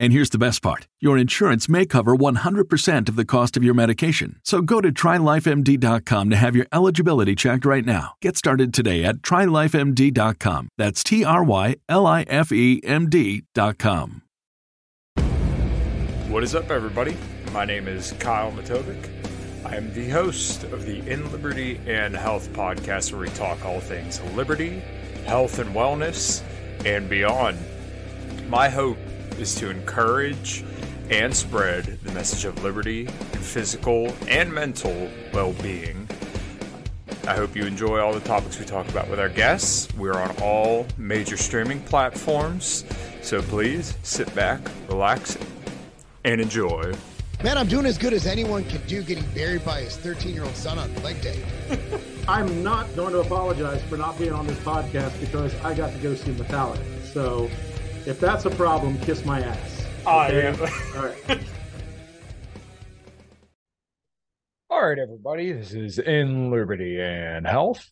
And 0.00 0.14
here's 0.14 0.30
the 0.30 0.38
best 0.38 0.62
part 0.62 0.88
your 0.98 1.18
insurance 1.18 1.68
may 1.68 1.84
cover 1.84 2.16
100% 2.16 3.08
of 3.08 3.16
the 3.16 3.24
cost 3.26 3.56
of 3.56 3.62
your 3.62 3.74
medication. 3.74 4.40
So 4.42 4.62
go 4.62 4.80
to 4.80 4.90
trylifemd.com 4.90 6.30
to 6.30 6.36
have 6.36 6.56
your 6.56 6.66
eligibility 6.72 7.34
checked 7.34 7.66
right 7.66 7.84
now. 7.84 8.14
Get 8.22 8.38
started 8.38 8.72
today 8.72 9.04
at 9.04 9.16
trylifemd.com. 9.16 10.68
That's 10.78 11.04
T 11.04 11.22
R 11.22 11.44
Y 11.44 11.76
L 11.88 12.06
I 12.06 12.22
F 12.22 12.50
E 12.50 12.80
M 12.82 13.10
D.com. 13.10 14.22
What 16.28 16.44
is 16.44 16.54
up, 16.54 16.70
everybody? 16.70 17.16
My 17.52 17.66
name 17.66 17.86
is 17.86 18.12
Kyle 18.12 18.52
Matovcik. 18.52 19.10
I 19.66 19.76
am 19.76 19.92
the 19.92 20.08
host 20.08 20.64
of 20.64 20.86
the 20.86 20.98
In 21.10 21.30
Liberty 21.30 21.78
and 21.86 22.16
Health 22.16 22.50
podcast, 22.54 23.12
where 23.12 23.20
we 23.20 23.28
talk 23.28 23.64
all 23.66 23.80
things 23.80 24.20
liberty, 24.34 24.80
health, 25.26 25.58
and 25.58 25.74
wellness, 25.74 26.42
and 26.86 27.10
beyond. 27.10 27.58
My 28.48 28.68
hope 28.70 28.96
is 29.40 29.54
to 29.56 29.70
encourage 29.70 30.64
and 31.10 31.34
spread 31.34 31.84
the 32.02 32.12
message 32.12 32.44
of 32.44 32.62
liberty, 32.62 33.06
and 33.06 33.40
physical 33.42 34.14
and 34.28 34.52
mental 34.52 35.10
well 35.32 35.52
being. 35.54 36.08
I 37.26 37.34
hope 37.34 37.56
you 37.56 37.64
enjoy 37.64 37.98
all 37.98 38.12
the 38.12 38.20
topics 38.20 38.58
we 38.58 38.64
talk 38.64 38.88
about 38.88 39.08
with 39.08 39.20
our 39.20 39.28
guests. 39.28 39.88
We're 39.96 40.14
on 40.14 40.34
all 40.40 40.86
major 40.96 41.36
streaming 41.36 41.80
platforms, 41.82 42.84
so 43.22 43.42
please 43.42 43.96
sit 44.02 44.32
back, 44.34 44.60
relax, 44.88 45.36
and 46.24 46.40
enjoy. 46.40 46.94
Man, 47.42 47.56
I'm 47.56 47.68
doing 47.68 47.86
as 47.86 47.96
good 47.96 48.12
as 48.12 48.26
anyone 48.26 48.64
can 48.64 48.86
do 48.86 49.02
getting 49.02 49.24
buried 49.34 49.64
by 49.64 49.80
his 49.80 49.96
13 49.96 50.34
year 50.34 50.44
old 50.44 50.54
son 50.54 50.78
on 50.78 50.94
leg 51.02 51.20
day. 51.22 51.42
I'm 52.28 52.62
not 52.62 52.94
going 52.94 53.12
to 53.12 53.20
apologize 53.20 53.82
for 53.84 53.96
not 53.96 54.18
being 54.18 54.32
on 54.32 54.46
this 54.46 54.58
podcast 54.58 55.18
because 55.20 55.54
I 55.62 55.74
got 55.74 55.92
to 55.92 55.98
go 55.98 56.14
see 56.14 56.32
Metallica. 56.32 57.02
So 57.12 57.50
if 58.06 58.18
that's 58.20 58.44
a 58.44 58.50
problem, 58.50 58.98
kiss 58.98 59.24
my 59.24 59.40
ass. 59.40 59.86
I 60.06 60.28
Okay? 60.28 60.46
am. 60.48 60.60
All 60.96 61.06
right. 61.06 61.40
All 64.70 64.88
right, 64.88 64.98
everybody, 64.98 65.52
this 65.52 65.72
is 65.74 65.98
In 65.98 66.50
Liberty 66.50 67.00
and 67.00 67.46
Health. 67.46 67.90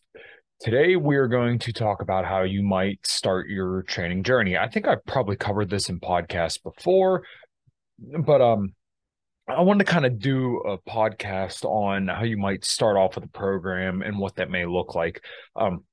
Today, 0.61 0.95
we 0.95 1.17
are 1.17 1.27
going 1.27 1.59
to 1.59 1.71
talk 1.73 2.01
about 2.01 2.25
how 2.25 2.41
you 2.43 2.63
might 2.63 3.05
start 3.05 3.47
your 3.47 3.83
training 3.83 4.23
journey. 4.23 4.57
I 4.57 4.67
think 4.69 4.87
I've 4.87 5.05
probably 5.05 5.35
covered 5.35 5.69
this 5.69 5.89
in 5.89 5.99
podcasts 5.99 6.61
before, 6.61 7.23
but 7.99 8.41
um, 8.41 8.73
I 9.47 9.61
wanted 9.61 9.85
to 9.85 9.91
kind 9.91 10.05
of 10.05 10.19
do 10.19 10.57
a 10.59 10.77
podcast 10.89 11.63
on 11.65 12.07
how 12.07 12.23
you 12.23 12.37
might 12.37 12.65
start 12.65 12.97
off 12.97 13.15
with 13.15 13.25
a 13.25 13.29
program 13.29 14.01
and 14.01 14.17
what 14.17 14.35
that 14.35 14.49
may 14.49 14.65
look 14.65 14.95
like. 14.95 15.21
Um, 15.55 15.83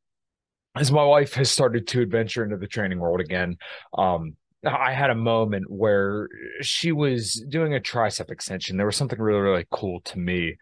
as 0.76 0.92
my 0.92 1.04
wife 1.04 1.34
has 1.34 1.50
started 1.50 1.86
to 1.88 2.00
adventure 2.02 2.44
into 2.44 2.56
the 2.56 2.66
training 2.66 2.98
world 2.98 3.20
again, 3.20 3.56
um, 3.96 4.36
I 4.64 4.92
had 4.92 5.10
a 5.10 5.14
moment 5.14 5.70
where 5.70 6.28
she 6.60 6.92
was 6.92 7.34
doing 7.48 7.74
a 7.74 7.80
tricep 7.80 8.30
extension. 8.30 8.76
There 8.76 8.86
was 8.86 8.96
something 8.96 9.20
really, 9.20 9.40
really 9.40 9.66
cool 9.70 10.00
to 10.00 10.18
me 10.18 10.56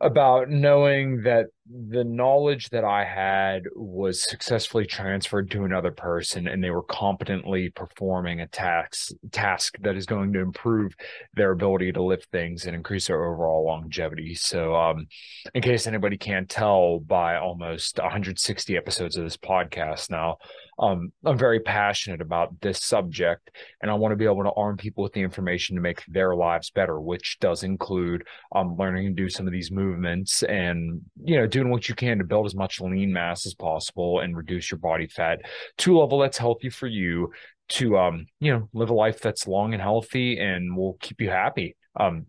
about 0.00 0.50
knowing 0.50 1.22
that 1.22 1.46
the 1.88 2.04
knowledge 2.04 2.68
that 2.70 2.84
I 2.84 3.04
had 3.04 3.64
was 3.74 4.22
successfully 4.28 4.84
transferred 4.84 5.50
to 5.52 5.64
another 5.64 5.90
person 5.90 6.46
and 6.46 6.62
they 6.62 6.70
were 6.70 6.82
competently 6.82 7.70
performing 7.70 8.40
a 8.40 8.46
task 8.46 9.12
task 9.30 9.76
that 9.80 9.96
is 9.96 10.04
going 10.04 10.32
to 10.34 10.40
improve 10.40 10.94
their 11.34 11.52
ability 11.52 11.92
to 11.92 12.02
lift 12.02 12.30
things 12.30 12.66
and 12.66 12.76
increase 12.76 13.06
their 13.06 13.24
overall 13.24 13.64
longevity. 13.64 14.34
So 14.34 14.74
um 14.74 15.06
in 15.54 15.62
case 15.62 15.86
anybody 15.86 16.18
can't 16.18 16.48
tell 16.48 17.00
by 17.00 17.36
almost 17.36 17.98
160 17.98 18.76
episodes 18.76 19.16
of 19.16 19.24
this 19.24 19.36
podcast 19.36 20.10
now, 20.10 20.38
um, 20.78 21.12
I'm 21.24 21.38
very 21.38 21.60
passionate 21.60 22.20
about 22.20 22.60
this 22.60 22.82
subject, 22.82 23.50
and 23.80 23.90
I 23.90 23.94
want 23.94 24.12
to 24.12 24.16
be 24.16 24.24
able 24.24 24.42
to 24.42 24.52
arm 24.52 24.76
people 24.76 25.04
with 25.04 25.12
the 25.12 25.20
information 25.20 25.76
to 25.76 25.82
make 25.82 26.02
their 26.06 26.34
lives 26.34 26.70
better, 26.70 27.00
which 27.00 27.38
does 27.40 27.62
include 27.62 28.26
um, 28.54 28.76
learning 28.76 29.08
to 29.08 29.22
do 29.22 29.28
some 29.28 29.46
of 29.46 29.52
these 29.52 29.70
movements 29.70 30.42
and 30.42 31.02
you 31.22 31.38
know 31.38 31.46
doing 31.62 31.72
what 31.72 31.88
you 31.88 31.94
can 31.94 32.18
to 32.18 32.24
build 32.24 32.46
as 32.46 32.54
much 32.54 32.80
lean 32.80 33.12
mass 33.12 33.46
as 33.46 33.54
possible 33.54 34.20
and 34.20 34.36
reduce 34.36 34.70
your 34.70 34.78
body 34.78 35.06
fat 35.06 35.40
to 35.78 35.96
a 35.96 36.00
level 36.00 36.18
that's 36.18 36.38
healthy 36.38 36.68
for 36.68 36.86
you 36.86 37.32
to 37.68 37.96
um 37.96 38.26
you 38.40 38.52
know 38.52 38.68
live 38.72 38.90
a 38.90 38.94
life 38.94 39.20
that's 39.20 39.46
long 39.46 39.72
and 39.72 39.82
healthy 39.82 40.38
and 40.38 40.76
will 40.76 40.96
keep 41.00 41.20
you 41.20 41.30
happy. 41.30 41.76
Um, 41.98 42.26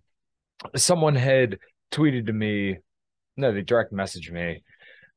someone 0.75 1.16
had 1.16 1.57
tweeted 1.91 2.27
to 2.27 2.33
me, 2.33 2.77
no, 3.38 3.51
they 3.51 3.61
direct 3.61 3.91
messaged 3.91 4.31
me 4.31 4.63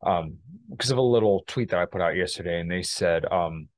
um 0.04 0.38
because 0.70 0.90
of 0.90 0.98
a 0.98 1.02
little 1.02 1.44
tweet 1.46 1.70
that 1.70 1.78
I 1.78 1.86
put 1.86 2.00
out 2.00 2.16
yesterday 2.16 2.60
and 2.60 2.70
they 2.70 2.82
said 2.82 3.24
um 3.30 3.68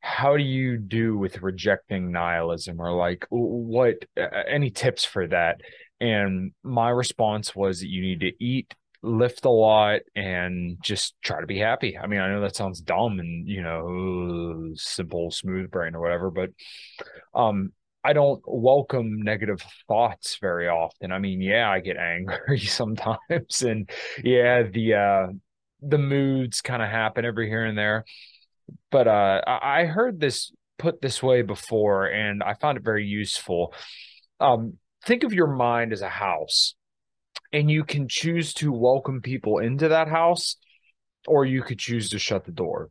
how 0.00 0.36
do 0.36 0.42
you 0.42 0.78
do 0.78 1.16
with 1.16 1.42
rejecting 1.42 2.10
nihilism 2.10 2.80
or 2.80 2.92
like 2.92 3.26
what 3.30 3.96
uh, 4.18 4.26
any 4.48 4.70
tips 4.70 5.04
for 5.04 5.26
that 5.26 5.60
and 6.00 6.52
my 6.62 6.88
response 6.88 7.54
was 7.54 7.80
that 7.80 7.88
you 7.88 8.00
need 8.02 8.20
to 8.20 8.32
eat 8.42 8.74
lift 9.02 9.44
a 9.44 9.50
lot 9.50 10.00
and 10.14 10.76
just 10.82 11.14
try 11.22 11.40
to 11.40 11.46
be 11.46 11.58
happy 11.58 11.96
i 11.96 12.06
mean 12.06 12.20
i 12.20 12.28
know 12.28 12.40
that 12.42 12.54
sounds 12.54 12.80
dumb 12.80 13.18
and 13.18 13.48
you 13.48 13.62
know 13.62 14.70
simple 14.74 15.30
smooth 15.30 15.70
brain 15.70 15.94
or 15.94 16.00
whatever 16.00 16.30
but 16.30 16.50
um 17.34 17.72
I 18.02 18.14
don't 18.14 18.42
welcome 18.46 19.20
negative 19.22 19.62
thoughts 19.86 20.38
very 20.40 20.68
often. 20.68 21.12
I 21.12 21.18
mean, 21.18 21.40
yeah, 21.40 21.70
I 21.70 21.80
get 21.80 21.96
angry 21.98 22.58
sometimes 22.58 23.62
and 23.62 23.90
yeah, 24.24 24.62
the 24.62 24.94
uh 24.94 25.26
the 25.82 25.98
moods 25.98 26.60
kind 26.60 26.82
of 26.82 26.88
happen 26.88 27.24
every 27.24 27.48
here 27.48 27.64
and 27.64 27.76
there. 27.76 28.04
But 28.90 29.08
uh 29.08 29.42
I 29.46 29.84
heard 29.84 30.20
this 30.20 30.52
put 30.78 31.02
this 31.02 31.22
way 31.22 31.42
before 31.42 32.06
and 32.06 32.42
I 32.42 32.54
found 32.54 32.78
it 32.78 32.84
very 32.84 33.04
useful. 33.06 33.74
Um 34.38 34.78
think 35.04 35.22
of 35.22 35.32
your 35.32 35.48
mind 35.48 35.92
as 35.92 36.02
a 36.02 36.08
house 36.08 36.74
and 37.52 37.70
you 37.70 37.84
can 37.84 38.08
choose 38.08 38.54
to 38.54 38.72
welcome 38.72 39.20
people 39.20 39.58
into 39.58 39.88
that 39.88 40.08
house 40.08 40.56
or 41.26 41.44
you 41.44 41.62
could 41.62 41.78
choose 41.78 42.10
to 42.10 42.18
shut 42.18 42.44
the 42.44 42.52
door 42.52 42.88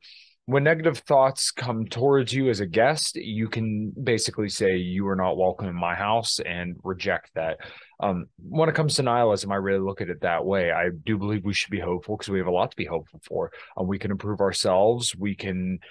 when 0.49 0.63
negative 0.63 0.97
thoughts 0.97 1.51
come 1.51 1.85
towards 1.85 2.33
you 2.33 2.49
as 2.49 2.59
a 2.59 2.65
guest, 2.65 3.15
you 3.15 3.47
can 3.47 3.91
basically 3.91 4.49
say 4.49 4.77
you 4.77 5.07
are 5.07 5.15
not 5.15 5.37
welcome 5.37 5.67
in 5.67 5.75
my 5.75 5.93
house 5.93 6.39
and 6.43 6.75
reject 6.83 7.29
that. 7.35 7.59
Um, 7.99 8.25
when 8.39 8.67
it 8.67 8.73
comes 8.73 8.95
to 8.95 9.03
nihilism, 9.03 9.51
I 9.51 9.57
really 9.57 9.81
look 9.85 10.01
at 10.01 10.09
it 10.09 10.21
that 10.21 10.43
way. 10.43 10.71
I 10.71 10.89
do 11.05 11.19
believe 11.19 11.45
we 11.45 11.53
should 11.53 11.69
be 11.69 11.79
hopeful 11.79 12.17
because 12.17 12.31
we 12.31 12.39
have 12.39 12.47
a 12.47 12.51
lot 12.51 12.71
to 12.71 12.77
be 12.77 12.85
hopeful 12.85 13.21
for. 13.27 13.51
Um, 13.77 13.85
we 13.85 13.99
can 13.99 14.09
improve 14.09 14.41
ourselves. 14.41 15.15
We 15.15 15.35
can, 15.35 15.81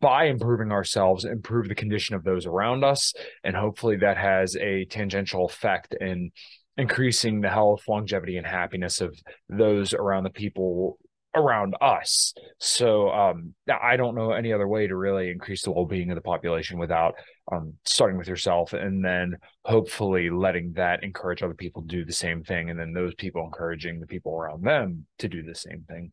by 0.00 0.28
improving 0.28 0.72
ourselves, 0.72 1.26
improve 1.26 1.68
the 1.68 1.74
condition 1.74 2.16
of 2.16 2.24
those 2.24 2.46
around 2.46 2.84
us, 2.84 3.12
and 3.44 3.54
hopefully 3.54 3.98
that 3.98 4.16
has 4.16 4.56
a 4.56 4.86
tangential 4.86 5.44
effect 5.44 5.94
in 6.00 6.30
increasing 6.76 7.40
the 7.40 7.48
health, 7.48 7.82
longevity, 7.88 8.36
and 8.36 8.46
happiness 8.46 9.00
of 9.00 9.18
those 9.48 9.94
around 9.94 10.24
the 10.24 10.30
people 10.30 10.98
around 11.36 11.76
us. 11.80 12.32
So 12.58 13.10
um, 13.10 13.54
I 13.68 13.96
don't 13.96 14.14
know 14.14 14.32
any 14.32 14.52
other 14.52 14.66
way 14.66 14.86
to 14.86 14.96
really 14.96 15.30
increase 15.30 15.62
the 15.62 15.70
well-being 15.70 16.10
of 16.10 16.14
the 16.14 16.22
population 16.22 16.78
without 16.78 17.14
um, 17.52 17.74
starting 17.84 18.16
with 18.16 18.26
yourself 18.26 18.72
and 18.72 19.04
then 19.04 19.36
hopefully 19.64 20.30
letting 20.30 20.72
that 20.72 21.04
encourage 21.04 21.42
other 21.42 21.54
people 21.54 21.82
to 21.82 21.88
do 21.88 22.04
the 22.04 22.12
same 22.12 22.42
thing 22.42 22.70
and 22.70 22.80
then 22.80 22.92
those 22.92 23.14
people 23.14 23.44
encouraging 23.44 24.00
the 24.00 24.06
people 24.06 24.34
around 24.34 24.64
them 24.64 25.06
to 25.18 25.28
do 25.28 25.42
the 25.42 25.54
same 25.54 25.84
thing. 25.86 26.10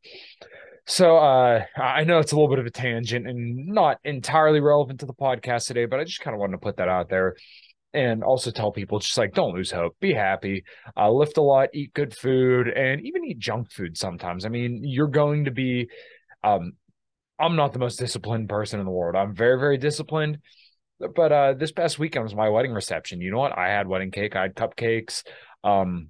So 0.86 1.18
uh, 1.18 1.64
I 1.78 2.04
know 2.04 2.20
it's 2.20 2.34
a 2.34 2.36
little 2.36 2.50
bit 2.50 2.60
of 2.60 2.66
a 2.66 2.72
tangent 2.72 3.26
and 3.26 3.68
not 3.68 4.00
entirely 4.04 4.60
relevant 4.60 5.00
to 5.00 5.06
the 5.06 5.14
podcast 5.14 5.68
today, 5.68 5.86
but 5.86 6.02
I 6.02 6.04
just 6.04 6.20
kind 6.20 6.36
of 6.36 6.42
wanted 6.42 6.54
to 6.54 6.58
put 6.58 6.78
that 6.78 6.90
out 6.90 7.08
there 7.10 7.36
and 7.94 8.24
also 8.24 8.52
tell 8.52 8.72
people 8.72 9.00
just 9.00 9.18
like 9.18 9.34
don't 9.34 9.54
lose 9.54 9.72
hope. 9.72 9.96
Be 10.00 10.14
happy. 10.14 10.64
Uh, 10.98 11.12
lift 11.12 11.38
a 11.38 11.42
lot 11.42 11.70
eat 11.74 11.94
good 11.94 12.16
food 12.16 12.68
and 12.68 13.02
even 13.02 13.24
eat 13.26 13.40
junk 13.40 13.72
food 13.72 13.98
sometimes. 13.98 14.46
I 14.46 14.50
mean 14.50 14.82
you're 14.84 15.08
going 15.08 15.46
to 15.46 15.52
be 15.52 15.90
um 16.44 16.74
i'm 17.40 17.56
not 17.56 17.74
the 17.74 17.80
most 17.80 17.98
disciplined 17.98 18.50
person 18.50 18.80
in 18.80 18.86
the 18.86 18.92
world. 18.92 19.16
I'm 19.16 19.36
very 19.36 19.60
very 19.60 19.78
disciplined 19.78 20.40
but 21.16 21.32
uh 21.32 21.54
this 21.54 21.72
past 21.72 22.00
weekend 22.00 22.24
was 22.24 22.36
my 22.36 22.50
wedding 22.50 22.74
reception. 22.74 23.22
You 23.22 23.32
know 23.32 23.40
what? 23.40 23.58
I 23.58 23.70
had 23.70 23.88
wedding 23.88 24.12
cake 24.12 24.36
i 24.36 24.44
had 24.44 24.56
cupcakes 24.56 25.24
um 25.64 26.10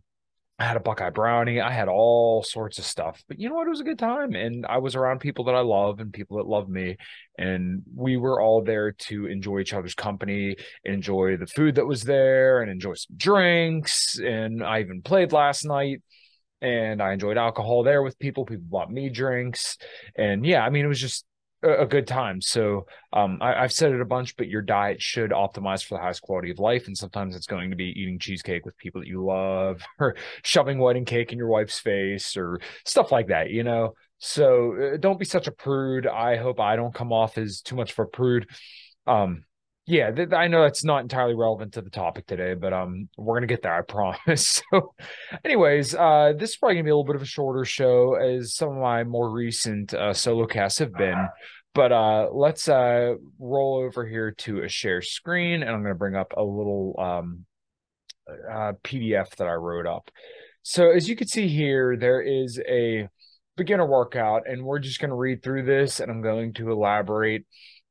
I 0.63 0.67
had 0.67 0.77
a 0.77 0.79
Buckeye 0.79 1.09
brownie. 1.09 1.59
I 1.59 1.71
had 1.71 1.89
all 1.89 2.41
sorts 2.41 2.79
of 2.79 2.85
stuff. 2.85 3.21
But 3.27 3.37
you 3.37 3.49
know 3.49 3.55
what? 3.55 3.67
It 3.67 3.71
was 3.71 3.81
a 3.81 3.83
good 3.83 3.99
time. 3.99 4.33
And 4.33 4.65
I 4.65 4.77
was 4.77 4.95
around 4.95 5.19
people 5.19 5.43
that 5.45 5.55
I 5.55 5.59
love 5.59 5.99
and 5.99 6.13
people 6.13 6.37
that 6.37 6.47
love 6.47 6.69
me. 6.69 6.95
And 7.37 7.83
we 7.93 8.15
were 8.15 8.39
all 8.39 8.63
there 8.63 8.93
to 8.93 9.25
enjoy 9.25 9.59
each 9.59 9.73
other's 9.73 9.93
company, 9.93 10.55
enjoy 10.85 11.35
the 11.35 11.47
food 11.47 11.75
that 11.75 11.85
was 11.85 12.03
there, 12.03 12.61
and 12.61 12.71
enjoy 12.71 12.93
some 12.93 13.17
drinks. 13.17 14.17
And 14.19 14.63
I 14.63 14.79
even 14.79 15.01
played 15.01 15.33
last 15.33 15.65
night 15.65 16.01
and 16.61 17.01
I 17.01 17.11
enjoyed 17.11 17.37
alcohol 17.37 17.83
there 17.83 18.01
with 18.01 18.17
people. 18.17 18.45
People 18.45 18.67
bought 18.69 18.89
me 18.89 19.09
drinks. 19.09 19.77
And 20.15 20.45
yeah, 20.45 20.63
I 20.63 20.69
mean, 20.69 20.85
it 20.85 20.87
was 20.87 21.01
just 21.01 21.25
a 21.63 21.85
good 21.85 22.07
time. 22.07 22.41
So 22.41 22.85
um, 23.11 23.39
I, 23.41 23.61
have 23.61 23.71
said 23.71 23.91
it 23.91 24.01
a 24.01 24.05
bunch, 24.05 24.35
but 24.37 24.47
your 24.47 24.61
diet 24.61 25.01
should 25.01 25.31
optimize 25.31 25.83
for 25.83 25.95
the 25.95 26.01
highest 26.01 26.21
quality 26.21 26.51
of 26.51 26.59
life. 26.59 26.87
And 26.87 26.97
sometimes 26.97 27.35
it's 27.35 27.47
going 27.47 27.69
to 27.69 27.75
be 27.75 27.93
eating 27.95 28.19
cheesecake 28.19 28.65
with 28.65 28.77
people 28.77 29.01
that 29.01 29.07
you 29.07 29.23
love, 29.23 29.81
or 29.99 30.15
shoving 30.43 30.79
wedding 30.79 31.05
cake 31.05 31.31
in 31.31 31.37
your 31.37 31.47
wife's 31.47 31.79
face, 31.79 32.37
or 32.37 32.59
stuff 32.85 33.11
like 33.11 33.27
that. 33.27 33.49
You 33.49 33.63
know. 33.63 33.93
So 34.19 34.93
uh, 34.93 34.97
don't 34.97 35.19
be 35.19 35.25
such 35.25 35.47
a 35.47 35.51
prude. 35.51 36.07
I 36.07 36.37
hope 36.37 36.59
I 36.59 36.77
don't 36.77 36.93
come 36.93 37.11
off 37.11 37.37
as 37.37 37.61
too 37.61 37.75
much 37.75 37.91
of 37.91 37.99
a 37.99 38.05
prude. 38.05 38.49
Um, 39.05 39.43
yeah, 39.85 40.11
th- 40.11 40.31
I 40.31 40.47
know 40.47 40.61
that's 40.61 40.85
not 40.85 41.01
entirely 41.01 41.35
relevant 41.35 41.73
to 41.73 41.81
the 41.81 41.89
topic 41.89 42.25
today, 42.25 42.53
but 42.53 42.71
um, 42.71 43.09
we're 43.17 43.35
gonna 43.35 43.47
get 43.47 43.63
there, 43.63 43.75
I 43.75 43.81
promise. 43.87 44.61
so, 44.71 44.93
anyways, 45.43 45.93
uh, 45.93 46.33
this 46.37 46.51
is 46.51 46.57
probably 46.57 46.75
gonna 46.75 46.85
be 46.85 46.89
a 46.89 46.95
little 46.95 47.03
bit 47.03 47.17
of 47.17 47.21
a 47.21 47.25
shorter 47.25 47.65
show, 47.65 48.15
as 48.15 48.55
some 48.55 48.69
of 48.69 48.77
my 48.77 49.03
more 49.03 49.29
recent 49.29 49.93
uh, 49.93 50.13
solo 50.13 50.45
casts 50.45 50.79
have 50.79 50.93
been. 50.93 51.27
But 51.75 51.91
uh, 51.91 52.29
let's 52.31 52.69
uh 52.69 53.15
roll 53.39 53.83
over 53.83 54.07
here 54.07 54.31
to 54.31 54.63
a 54.63 54.69
share 54.69 55.01
screen, 55.01 55.63
and 55.63 55.71
I'm 55.71 55.81
gonna 55.81 55.95
bring 55.95 56.15
up 56.15 56.33
a 56.37 56.43
little 56.43 56.95
um 56.97 57.45
uh, 58.29 58.73
PDF 58.83 59.35
that 59.35 59.47
I 59.47 59.53
wrote 59.53 59.85
up. 59.85 60.09
So, 60.61 60.91
as 60.91 61.09
you 61.09 61.17
can 61.17 61.27
see 61.27 61.49
here, 61.49 61.97
there 61.97 62.21
is 62.21 62.61
a 62.65 63.09
beginner 63.57 63.85
workout, 63.85 64.43
and 64.47 64.63
we're 64.63 64.79
just 64.79 65.01
gonna 65.01 65.15
read 65.15 65.43
through 65.43 65.63
this, 65.63 65.99
and 65.99 66.09
I'm 66.09 66.21
going 66.21 66.53
to 66.53 66.71
elaborate 66.71 67.45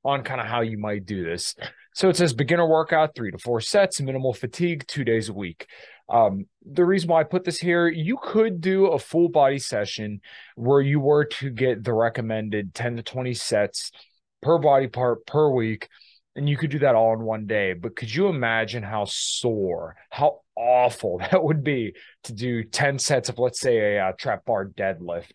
on 0.04 0.22
kind 0.24 0.40
of 0.40 0.46
how 0.46 0.62
you 0.62 0.78
might 0.78 1.04
do 1.04 1.24
this. 1.24 1.54
So 1.94 2.08
it 2.08 2.16
says 2.16 2.32
beginner 2.32 2.66
workout, 2.66 3.14
three 3.14 3.30
to 3.30 3.38
four 3.38 3.60
sets, 3.60 4.00
minimal 4.00 4.32
fatigue, 4.32 4.86
two 4.86 5.04
days 5.04 5.28
a 5.28 5.32
week. 5.32 5.66
Um, 6.08 6.46
the 6.64 6.84
reason 6.84 7.08
why 7.08 7.20
I 7.20 7.24
put 7.24 7.44
this 7.44 7.58
here, 7.58 7.88
you 7.88 8.18
could 8.22 8.60
do 8.60 8.86
a 8.86 8.98
full 8.98 9.28
body 9.28 9.58
session 9.58 10.20
where 10.56 10.80
you 10.80 11.00
were 11.00 11.24
to 11.24 11.50
get 11.50 11.84
the 11.84 11.92
recommended 11.92 12.74
10 12.74 12.96
to 12.96 13.02
20 13.02 13.34
sets 13.34 13.92
per 14.40 14.58
body 14.58 14.88
part 14.88 15.26
per 15.26 15.48
week, 15.48 15.88
and 16.34 16.48
you 16.48 16.56
could 16.56 16.70
do 16.70 16.80
that 16.80 16.94
all 16.94 17.14
in 17.14 17.20
one 17.20 17.46
day. 17.46 17.72
But 17.74 17.96
could 17.96 18.14
you 18.14 18.28
imagine 18.28 18.82
how 18.82 19.04
sore, 19.06 19.96
how 20.10 20.40
awful 20.56 21.18
that 21.30 21.42
would 21.42 21.62
be 21.62 21.94
to 22.24 22.32
do 22.32 22.64
10 22.64 22.98
sets 22.98 23.28
of, 23.28 23.38
let's 23.38 23.60
say, 23.60 23.96
a, 23.96 24.10
a 24.10 24.14
trap 24.14 24.44
bar 24.44 24.66
deadlift 24.66 25.32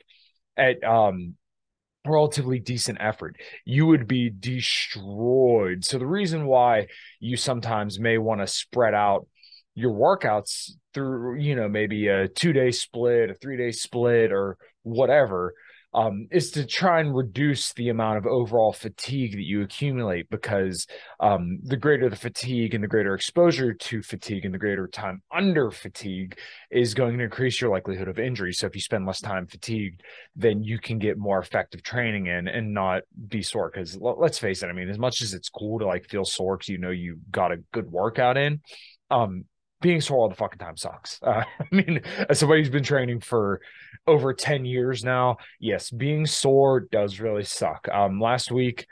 at 0.58 0.84
um 0.84 1.36
relatively 2.08 2.60
decent 2.60 2.98
effort, 3.02 3.36
you 3.66 3.86
would 3.86 4.08
be 4.08 4.30
destroyed. 4.30 5.86
So 5.86 5.98
the 5.98 6.06
reason 6.06 6.46
why 6.46 6.88
you 7.20 7.38
sometimes 7.38 8.00
may 8.00 8.18
want 8.18 8.42
to 8.42 8.48
spread 8.48 8.94
out 8.94 9.28
your 9.76 9.94
workouts 9.94 10.72
through, 10.94 11.40
you 11.40 11.56
know, 11.56 11.70
maybe 11.70 12.08
a 12.08 12.28
two 12.28 12.54
day 12.54 12.72
split, 12.72 13.30
a 13.30 13.36
three 13.36 13.58
day 13.58 13.72
split, 13.72 14.32
or 14.32 14.58
whatever, 14.84 15.54
um, 15.98 16.28
is 16.30 16.52
to 16.52 16.64
try 16.64 17.00
and 17.00 17.16
reduce 17.16 17.74
the 17.74 17.90
amount 17.90 18.20
of 18.20 18.28
overall 18.28 18.72
fatigue 18.72 19.32
that 19.32 19.42
you 19.42 19.64
accumulate 19.64 20.30
because 20.30 20.86
um, 21.20 21.58
the 21.64 21.76
greater 21.76 22.08
the 22.08 22.16
fatigue 22.16 22.76
and 22.76 22.84
the 22.84 22.88
greater 22.88 23.16
exposure 23.16 23.74
to 23.74 24.04
fatigue 24.04 24.46
and 24.46 24.54
the 24.54 24.60
greater 24.60 24.88
time 24.88 25.24
under 25.34 25.72
fatigue 25.72 26.38
is 26.70 26.94
going 26.94 27.18
to 27.18 27.24
increase 27.24 27.60
your 27.60 27.72
likelihood 27.72 28.08
of 28.08 28.20
injury. 28.20 28.54
So 28.54 28.68
if 28.68 28.76
you 28.76 28.82
spend 28.82 29.08
less 29.08 29.22
time 29.22 29.48
fatigued, 29.48 30.04
then 30.36 30.64
you 30.64 30.78
can 30.78 31.00
get 31.00 31.18
more 31.18 31.40
effective 31.40 31.82
training 31.82 32.28
in 32.28 32.48
and 32.48 32.76
not 32.76 33.02
be 33.28 33.42
sore. 33.42 33.72
Because 33.74 33.98
let's 34.00 34.38
face 34.38 34.62
it, 34.62 34.68
I 34.68 34.74
mean, 34.74 34.90
as 34.90 35.00
much 35.00 35.24
as 35.24 35.34
it's 35.34 35.50
cool 35.50 35.80
to 35.80 35.88
like 35.88 36.08
feel 36.08 36.26
sore 36.26 36.58
because 36.58 36.70
you 36.70 36.78
know 36.78 36.92
you 36.92 37.18
got 37.32 37.52
a 37.52 37.58
good 37.74 37.92
workout 37.92 38.38
in, 38.38 38.62
um, 39.10 39.46
being 39.82 40.02
sore 40.02 40.20
all 40.20 40.30
the 40.30 40.36
fucking 40.36 40.60
time 40.60 40.78
sucks. 40.78 41.20
Uh, 41.24 41.44
I 41.60 41.66
mean, 41.72 42.02
as 42.30 42.38
somebody 42.40 42.62
who's 42.62 42.70
been 42.70 42.84
training 42.84 43.22
for 43.22 43.62
over 44.08 44.34
10 44.34 44.66
years 44.66 45.04
now, 45.04 45.38
yes, 45.60 45.92
being 45.92 46.26
sore 46.26 46.82
does 46.82 47.20
really 47.20 47.44
suck. 47.44 47.88
Um, 47.90 48.20
last 48.20 48.52
week 48.52 48.88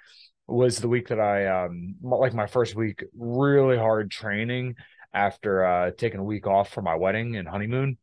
was 0.47 0.77
the 0.77 0.87
week 0.87 1.07
that 1.07 1.19
I, 1.19 1.65
um, 1.65 1.95
like 2.01 2.33
my 2.33 2.47
first 2.47 2.75
week, 2.75 3.03
really 3.17 3.77
hard 3.77 4.11
training 4.11 4.75
after 5.13 5.65
uh, 5.65 5.91
taking 5.97 6.19
a 6.19 6.23
week 6.23 6.45
off 6.45 6.69
for 6.69 6.81
my 6.81 6.95
wedding 6.95 7.35
and 7.37 7.47
honeymoon. 7.47 7.97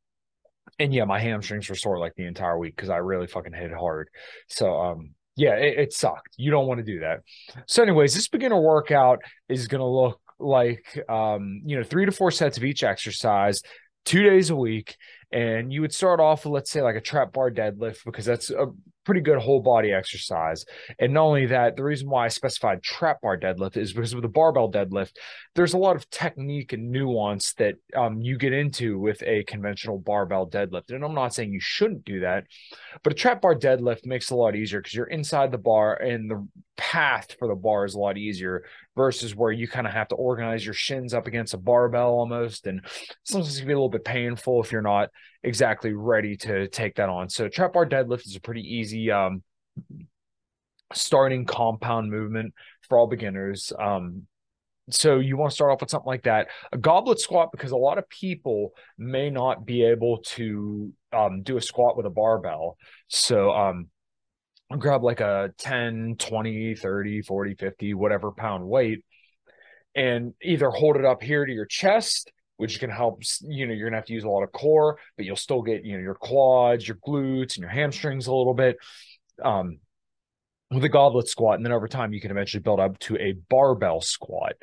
And 0.78 0.94
yeah, 0.94 1.04
my 1.04 1.20
hamstrings 1.20 1.68
were 1.68 1.74
sore 1.74 1.98
like 1.98 2.14
the 2.16 2.26
entire 2.26 2.58
week 2.58 2.74
because 2.74 2.90
I 2.90 2.96
really 2.96 3.26
fucking 3.26 3.52
hit 3.52 3.72
hard. 3.72 4.08
So, 4.48 4.74
um, 4.74 5.10
yeah, 5.36 5.54
it, 5.54 5.78
it 5.78 5.92
sucked. 5.92 6.34
You 6.36 6.50
don't 6.50 6.66
want 6.66 6.78
to 6.78 6.84
do 6.84 7.00
that. 7.00 7.20
So, 7.66 7.82
anyways, 7.82 8.14
this 8.14 8.28
beginner 8.28 8.60
workout 8.60 9.20
is 9.48 9.68
going 9.68 9.80
to 9.80 9.86
look 9.86 10.20
like 10.38 10.98
um, 11.08 11.62
you 11.64 11.76
know, 11.76 11.84
three 11.84 12.06
to 12.06 12.12
four 12.12 12.30
sets 12.30 12.56
of 12.56 12.64
each 12.64 12.82
exercise, 12.82 13.62
two 14.04 14.22
days 14.22 14.50
a 14.50 14.56
week. 14.56 14.96
And 15.32 15.72
you 15.72 15.80
would 15.80 15.94
start 15.94 16.20
off 16.20 16.44
with, 16.44 16.52
let's 16.52 16.70
say, 16.70 16.82
like 16.82 16.96
a 16.96 17.00
trap 17.00 17.32
bar 17.32 17.50
deadlift, 17.50 18.04
because 18.04 18.26
that's 18.26 18.50
a 18.50 18.66
pretty 19.04 19.20
good 19.20 19.38
whole 19.38 19.60
body 19.60 19.92
exercise. 19.92 20.64
And 20.98 21.14
not 21.14 21.24
only 21.24 21.46
that, 21.46 21.76
the 21.76 21.82
reason 21.82 22.08
why 22.08 22.26
I 22.26 22.28
specified 22.28 22.82
trap 22.82 23.20
bar 23.22 23.38
deadlift 23.38 23.76
is 23.76 23.92
because 23.92 24.14
with 24.14 24.24
a 24.24 24.28
barbell 24.28 24.70
deadlift, 24.70 25.12
there's 25.54 25.74
a 25.74 25.78
lot 25.78 25.96
of 25.96 26.08
technique 26.10 26.72
and 26.72 26.90
nuance 26.90 27.54
that 27.54 27.74
um, 27.96 28.20
you 28.20 28.36
get 28.36 28.52
into 28.52 28.98
with 28.98 29.22
a 29.22 29.44
conventional 29.44 29.98
barbell 29.98 30.48
deadlift. 30.48 30.90
And 30.92 31.04
I'm 31.04 31.14
not 31.14 31.34
saying 31.34 31.52
you 31.52 31.60
shouldn't 31.60 32.04
do 32.04 32.20
that, 32.20 32.44
but 33.02 33.12
a 33.12 33.16
trap 33.16 33.42
bar 33.42 33.54
deadlift 33.54 34.06
makes 34.06 34.30
it 34.30 34.34
a 34.34 34.36
lot 34.36 34.54
easier 34.54 34.80
because 34.80 34.94
you're 34.94 35.06
inside 35.06 35.50
the 35.50 35.58
bar 35.58 35.94
and 35.94 36.30
the 36.30 36.46
path 36.76 37.36
for 37.38 37.48
the 37.48 37.54
bar 37.54 37.84
is 37.84 37.94
a 37.94 37.98
lot 37.98 38.18
easier 38.18 38.64
versus 38.96 39.34
where 39.34 39.52
you 39.52 39.66
kind 39.66 39.86
of 39.86 39.92
have 39.92 40.08
to 40.08 40.14
organize 40.14 40.64
your 40.64 40.74
shins 40.74 41.14
up 41.14 41.26
against 41.26 41.54
a 41.54 41.58
barbell 41.58 42.10
almost. 42.10 42.66
And 42.66 42.82
sometimes 43.24 43.56
it 43.56 43.60
can 43.60 43.68
be 43.68 43.72
a 43.72 43.76
little 43.76 43.88
bit 43.88 44.04
painful 44.04 44.62
if 44.62 44.72
you're 44.72 44.82
not 44.82 45.08
exactly 45.42 45.92
ready 45.92 46.36
to 46.38 46.68
take 46.68 46.96
that 46.96 47.08
on. 47.08 47.28
So 47.28 47.48
trap 47.48 47.72
bar 47.72 47.86
deadlift 47.86 48.26
is 48.26 48.36
a 48.36 48.40
pretty 48.40 48.62
easy 48.62 49.10
um, 49.10 49.42
starting 50.92 51.46
compound 51.46 52.10
movement 52.10 52.54
for 52.88 52.98
all 52.98 53.06
beginners. 53.06 53.72
Um, 53.78 54.26
so 54.90 55.20
you 55.20 55.36
want 55.36 55.50
to 55.50 55.54
start 55.54 55.70
off 55.70 55.80
with 55.80 55.90
something 55.90 56.08
like 56.08 56.24
that 56.24 56.48
a 56.72 56.78
goblet 56.78 57.20
squat 57.20 57.50
because 57.52 57.70
a 57.70 57.76
lot 57.76 57.98
of 57.98 58.08
people 58.08 58.72
may 58.98 59.30
not 59.30 59.64
be 59.64 59.84
able 59.84 60.18
to 60.18 60.92
um, 61.12 61.42
do 61.42 61.56
a 61.56 61.62
squat 61.62 61.96
with 61.96 62.04
a 62.04 62.10
barbell 62.10 62.76
so 63.06 63.52
um, 63.52 63.86
grab 64.78 65.02
like 65.02 65.20
a 65.20 65.52
10 65.58 66.16
20 66.18 66.74
30 66.74 67.22
40 67.22 67.54
50 67.54 67.94
whatever 67.94 68.32
pound 68.32 68.66
weight 68.66 69.04
and 69.94 70.34
either 70.42 70.70
hold 70.70 70.96
it 70.96 71.04
up 71.04 71.22
here 71.22 71.44
to 71.44 71.52
your 71.52 71.66
chest 71.66 72.32
which 72.56 72.80
can 72.80 72.90
help 72.90 73.22
you 73.42 73.66
know 73.66 73.72
you're 73.72 73.88
gonna 73.88 73.96
have 73.96 74.06
to 74.06 74.12
use 74.12 74.24
a 74.24 74.28
lot 74.28 74.42
of 74.42 74.52
core 74.52 74.98
but 75.16 75.26
you'll 75.26 75.36
still 75.36 75.62
get 75.62 75.84
you 75.84 75.96
know 75.96 76.02
your 76.02 76.14
quads 76.14 76.86
your 76.86 76.96
glutes 77.06 77.56
and 77.56 77.58
your 77.58 77.68
hamstrings 77.68 78.26
a 78.26 78.34
little 78.34 78.54
bit 78.54 78.76
um, 79.42 79.78
with 80.72 80.84
a 80.84 80.88
goblet 80.88 81.28
squat. 81.28 81.56
And 81.56 81.64
then 81.64 81.72
over 81.72 81.88
time 81.88 82.12
you 82.12 82.20
can 82.20 82.30
eventually 82.30 82.62
build 82.62 82.80
up 82.80 82.98
to 83.00 83.16
a 83.16 83.34
barbell 83.48 84.00
squat 84.00 84.54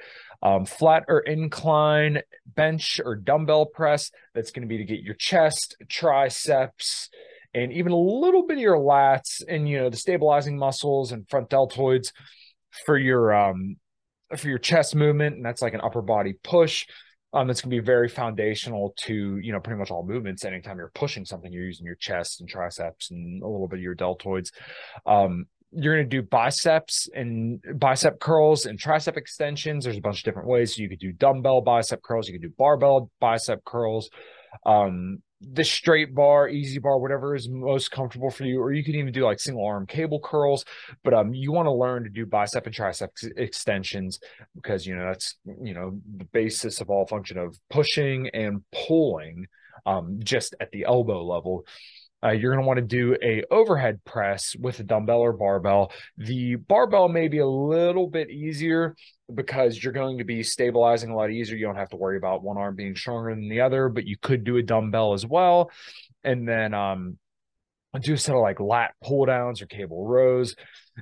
um, 0.42 0.66
flat 0.66 1.04
or 1.08 1.20
incline 1.20 2.22
bench 2.46 3.00
or 3.04 3.16
dumbbell 3.16 3.66
press 3.66 4.12
that's 4.34 4.52
going 4.52 4.64
to 4.64 4.68
be 4.68 4.78
to 4.78 4.86
get 4.86 5.02
your 5.02 5.16
chest 5.16 5.76
triceps 5.88 7.10
and 7.54 7.72
even 7.72 7.92
a 7.92 7.98
little 7.98 8.46
bit 8.46 8.58
of 8.58 8.62
your 8.62 8.78
lats 8.78 9.42
and 9.48 9.68
you 9.68 9.78
know 9.78 9.90
the 9.90 9.98
stabilizing 9.98 10.58
muscles 10.58 11.12
and 11.12 11.28
front 11.30 11.50
deltoids 11.50 12.12
for 12.86 12.98
your 12.98 13.34
um 13.34 13.76
for 14.38 14.48
your 14.48 14.60
chest 14.60 14.96
movement 14.96 15.36
and 15.36 15.46
that's 15.46 15.62
like 15.62 15.74
an 15.74 15.82
upper 15.82 16.02
body 16.02 16.34
push 16.44 16.86
Um, 17.32 17.48
that's 17.48 17.62
going 17.62 17.70
to 17.70 17.82
be 17.82 17.86
very 17.86 18.10
foundational 18.10 18.94
to 19.06 19.38
you 19.38 19.52
know 19.52 19.60
pretty 19.60 19.80
much 19.80 19.92
all 19.92 20.04
movements. 20.04 20.46
Anytime 20.46 20.78
you're 20.78 20.92
pushing 20.96 21.26
something, 21.26 21.52
you're 21.54 21.66
using 21.66 21.86
your 21.86 21.98
chest 22.00 22.42
and 22.42 22.50
triceps 22.50 23.12
and 23.12 23.44
a 23.44 23.48
little 23.48 23.68
bit 23.68 23.80
of 23.80 23.84
your 23.84 23.96
deltoids. 23.96 24.50
Um, 25.06 25.46
you're 25.72 25.96
going 25.96 26.10
to 26.10 26.16
do 26.22 26.24
biceps 26.24 27.08
and 27.14 27.62
bicep 27.78 28.20
curls 28.20 28.66
and 28.66 28.80
tricep 28.80 29.16
extensions. 29.18 29.84
There's 29.84 29.98
a 29.98 30.02
bunch 30.02 30.22
of 30.22 30.24
different 30.24 30.48
ways. 30.48 30.76
So 30.76 30.82
you 30.82 30.90
could 30.90 31.00
do 31.00 31.12
dumbbell 31.12 31.62
bicep 31.62 32.02
curls. 32.02 32.28
You 32.28 32.34
could 32.34 32.48
do 32.50 32.54
barbell 32.58 33.12
bicep 33.20 33.64
curls. 33.64 34.10
Um, 34.66 35.22
the 35.42 35.64
straight 35.64 36.14
bar, 36.14 36.50
EZ 36.50 36.80
bar, 36.80 37.00
whatever 37.00 37.36
is 37.36 37.48
most 37.50 37.92
comfortable 37.92 38.30
for 38.30 38.44
you, 38.44 38.62
or 38.62 38.74
you 38.74 38.84
can 38.84 38.96
even 38.96 39.14
do 39.14 39.24
like 39.24 39.40
single 39.40 39.66
arm 39.66 39.88
cable 39.88 40.20
curls. 40.20 40.66
But 41.04 41.14
um, 41.14 41.34
you 41.34 41.52
want 41.52 41.68
to 41.68 41.72
learn 41.72 42.04
to 42.04 42.10
do 42.10 42.26
bicep 42.26 42.66
and 42.66 42.76
tricep 42.76 43.10
extensions 43.38 44.20
because 44.56 44.86
you 44.86 44.96
know 44.96 45.06
that's 45.06 45.38
you 45.62 45.74
know 45.74 46.00
the 46.18 46.26
basis 46.26 46.82
of 46.82 46.90
all 46.90 47.08
function 47.08 47.38
of 47.38 47.58
pushing 47.70 48.30
and 48.34 48.64
pulling, 48.88 49.46
um, 49.86 50.20
just 50.24 50.56
at 50.60 50.72
the 50.72 50.86
elbow 50.86 51.24
level. 51.24 51.66
Uh, 52.22 52.32
you're 52.32 52.52
going 52.52 52.62
to 52.62 52.68
want 52.68 52.78
to 52.78 52.86
do 52.86 53.16
a 53.24 53.44
overhead 53.50 54.04
press 54.04 54.54
with 54.60 54.78
a 54.82 54.84
dumbbell 54.84 55.22
or 55.22 55.32
barbell. 55.32 55.90
The 56.18 56.56
barbell 56.56 57.08
may 57.08 57.30
be 57.30 57.38
a 57.38 57.48
little 57.48 58.08
bit 58.08 58.30
easier 58.30 58.94
because 59.34 59.82
you're 59.82 59.94
going 59.94 60.18
to 60.18 60.24
be 60.24 60.44
stabilizing 60.44 61.10
a 61.10 61.16
lot 61.16 61.32
easier. 61.32 61.58
You 61.58 61.66
don't 61.66 61.76
have 61.76 61.90
to 61.90 61.98
worry 61.98 62.18
about 62.18 62.44
one 62.44 62.58
arm 62.58 62.76
being 62.76 62.96
stronger 62.96 63.34
than 63.34 63.50
the 63.50 63.62
other, 63.62 63.90
but 63.90 64.06
you 64.06 64.18
could 64.22 64.44
do 64.44 64.58
a 64.58 64.64
dumbbell 64.64 65.14
as 65.14 65.26
well. 65.26 65.72
And 66.24 66.48
then 66.48 66.74
um, 66.74 67.18
do 68.02 68.14
a 68.14 68.18
set 68.18 68.36
of 68.36 68.42
like 68.42 68.60
lat 68.60 68.94
pull 69.04 69.26
downs 69.26 69.62
or 69.62 69.66
cable 69.66 70.06
rows. 70.06 70.56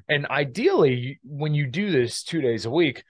And 0.08 0.28
ideally, 0.28 1.20
when 1.24 1.54
you 1.54 1.68
do 1.68 1.92
this 1.92 2.24
two 2.24 2.42
days 2.42 2.66
a 2.66 2.70
week, 2.70 3.04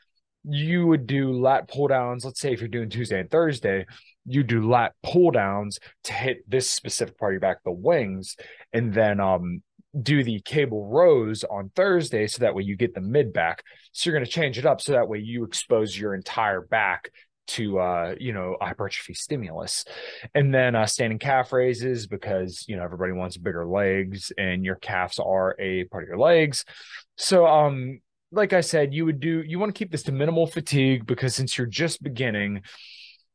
you 0.43 0.88
would 0.88 1.07
do 1.07 1.33
lat 1.33 1.67
pull 1.67 1.88
downs. 1.88 2.24
Let's 2.24 2.39
say 2.39 2.53
if 2.53 2.62
you're 2.62 2.69
doing 2.69 2.89
Tuesday 2.89 3.19
and 3.19 3.29
Thursday, 3.29 3.86
you 4.25 4.43
do 4.43 4.69
lat 4.69 4.93
pull 5.03 5.31
downs 5.31 5.79
to 6.05 6.13
hit 6.13 6.50
this 6.50 6.69
specific 6.69 7.17
part 7.17 7.31
of 7.31 7.36
your 7.36 7.41
back, 7.41 7.57
the 7.63 7.71
wings, 7.71 8.36
and 8.74 8.93
then 8.93 9.19
um 9.19 9.62
do 10.01 10.24
the 10.24 10.39
cable 10.42 10.88
rows 10.88 11.44
on 11.44 11.72
Thursday 11.75 12.27
so 12.27 12.39
that 12.39 12.56
way 12.56 12.63
you 12.63 12.75
get 12.75 12.94
the 12.94 13.01
mid 13.01 13.34
back. 13.34 13.63
So 13.92 14.10
you're 14.10 14.18
going 14.18 14.25
to 14.25 14.32
change 14.32 14.58
it 14.58 14.66
up 14.66 14.82
so 14.82 14.94
that 14.94 15.08
way 15.08 15.20
you 15.20 15.44
expose 15.44 15.98
your 15.98 16.13
entire 16.13 16.62
back 16.62 17.10
to 17.48 17.80
uh 17.80 18.13
you 18.20 18.34
know 18.34 18.58
hypertrophy 18.60 19.13
stimulus 19.13 19.86
and 20.36 20.54
then 20.54 20.75
uh 20.75 20.86
standing 20.86 21.18
calf 21.18 21.54
raises 21.54 22.06
because 22.06 22.66
you 22.68 22.75
know 22.75 22.84
everybody 22.84 23.13
wants 23.13 23.38
bigger 23.38 23.66
legs 23.66 24.32
and 24.38 24.66
your 24.66 24.75
calves 24.75 25.18
are 25.18 25.56
a 25.60 25.86
part 25.86 26.04
of 26.04 26.10
your 26.10 26.18
legs 26.18 26.66
so 27.16 27.48
um 27.48 28.00
like 28.32 28.51
i 28.51 28.60
said 28.60 28.94
you 28.94 29.06
would 29.06 29.20
do 29.20 29.42
you 29.48 29.60
want 29.60 29.74
to 29.74 29.80
keep 29.80 29.92
this 29.92 30.04
to 30.04 30.12
minimal 30.12 30.46
fatigue 30.46 31.06
because 31.06 31.34
since 31.34 31.58
you're 31.58 31.68
just 31.68 32.04
beginning 32.04 32.62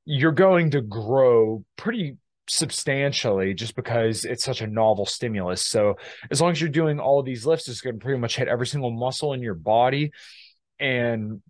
you're 0.05 0.33
going 0.33 0.71
to 0.71 0.83
grow 0.83 1.65
pretty 1.77 2.17
substantially 2.53 3.55
just 3.55 3.75
because 3.75 4.27
it's 4.27 4.45
such 4.45 4.61
a 4.61 4.67
novel 4.67 5.07
stimulus. 5.07 5.65
So 5.65 5.97
as 6.31 6.41
long 6.41 6.51
as 6.51 6.61
you're 6.61 6.69
doing 6.69 7.01
all 7.01 7.19
of 7.19 7.25
these 7.25 7.47
lifts, 7.47 7.67
it's 7.67 7.81
going 7.81 7.99
to 7.99 8.05
pretty 8.05 8.21
much 8.21 8.37
hit 8.37 8.47
every 8.47 8.67
single 8.67 8.91
muscle 8.91 9.33
in 9.33 9.41
your 9.41 9.55
body. 9.55 10.11
And 10.79 11.41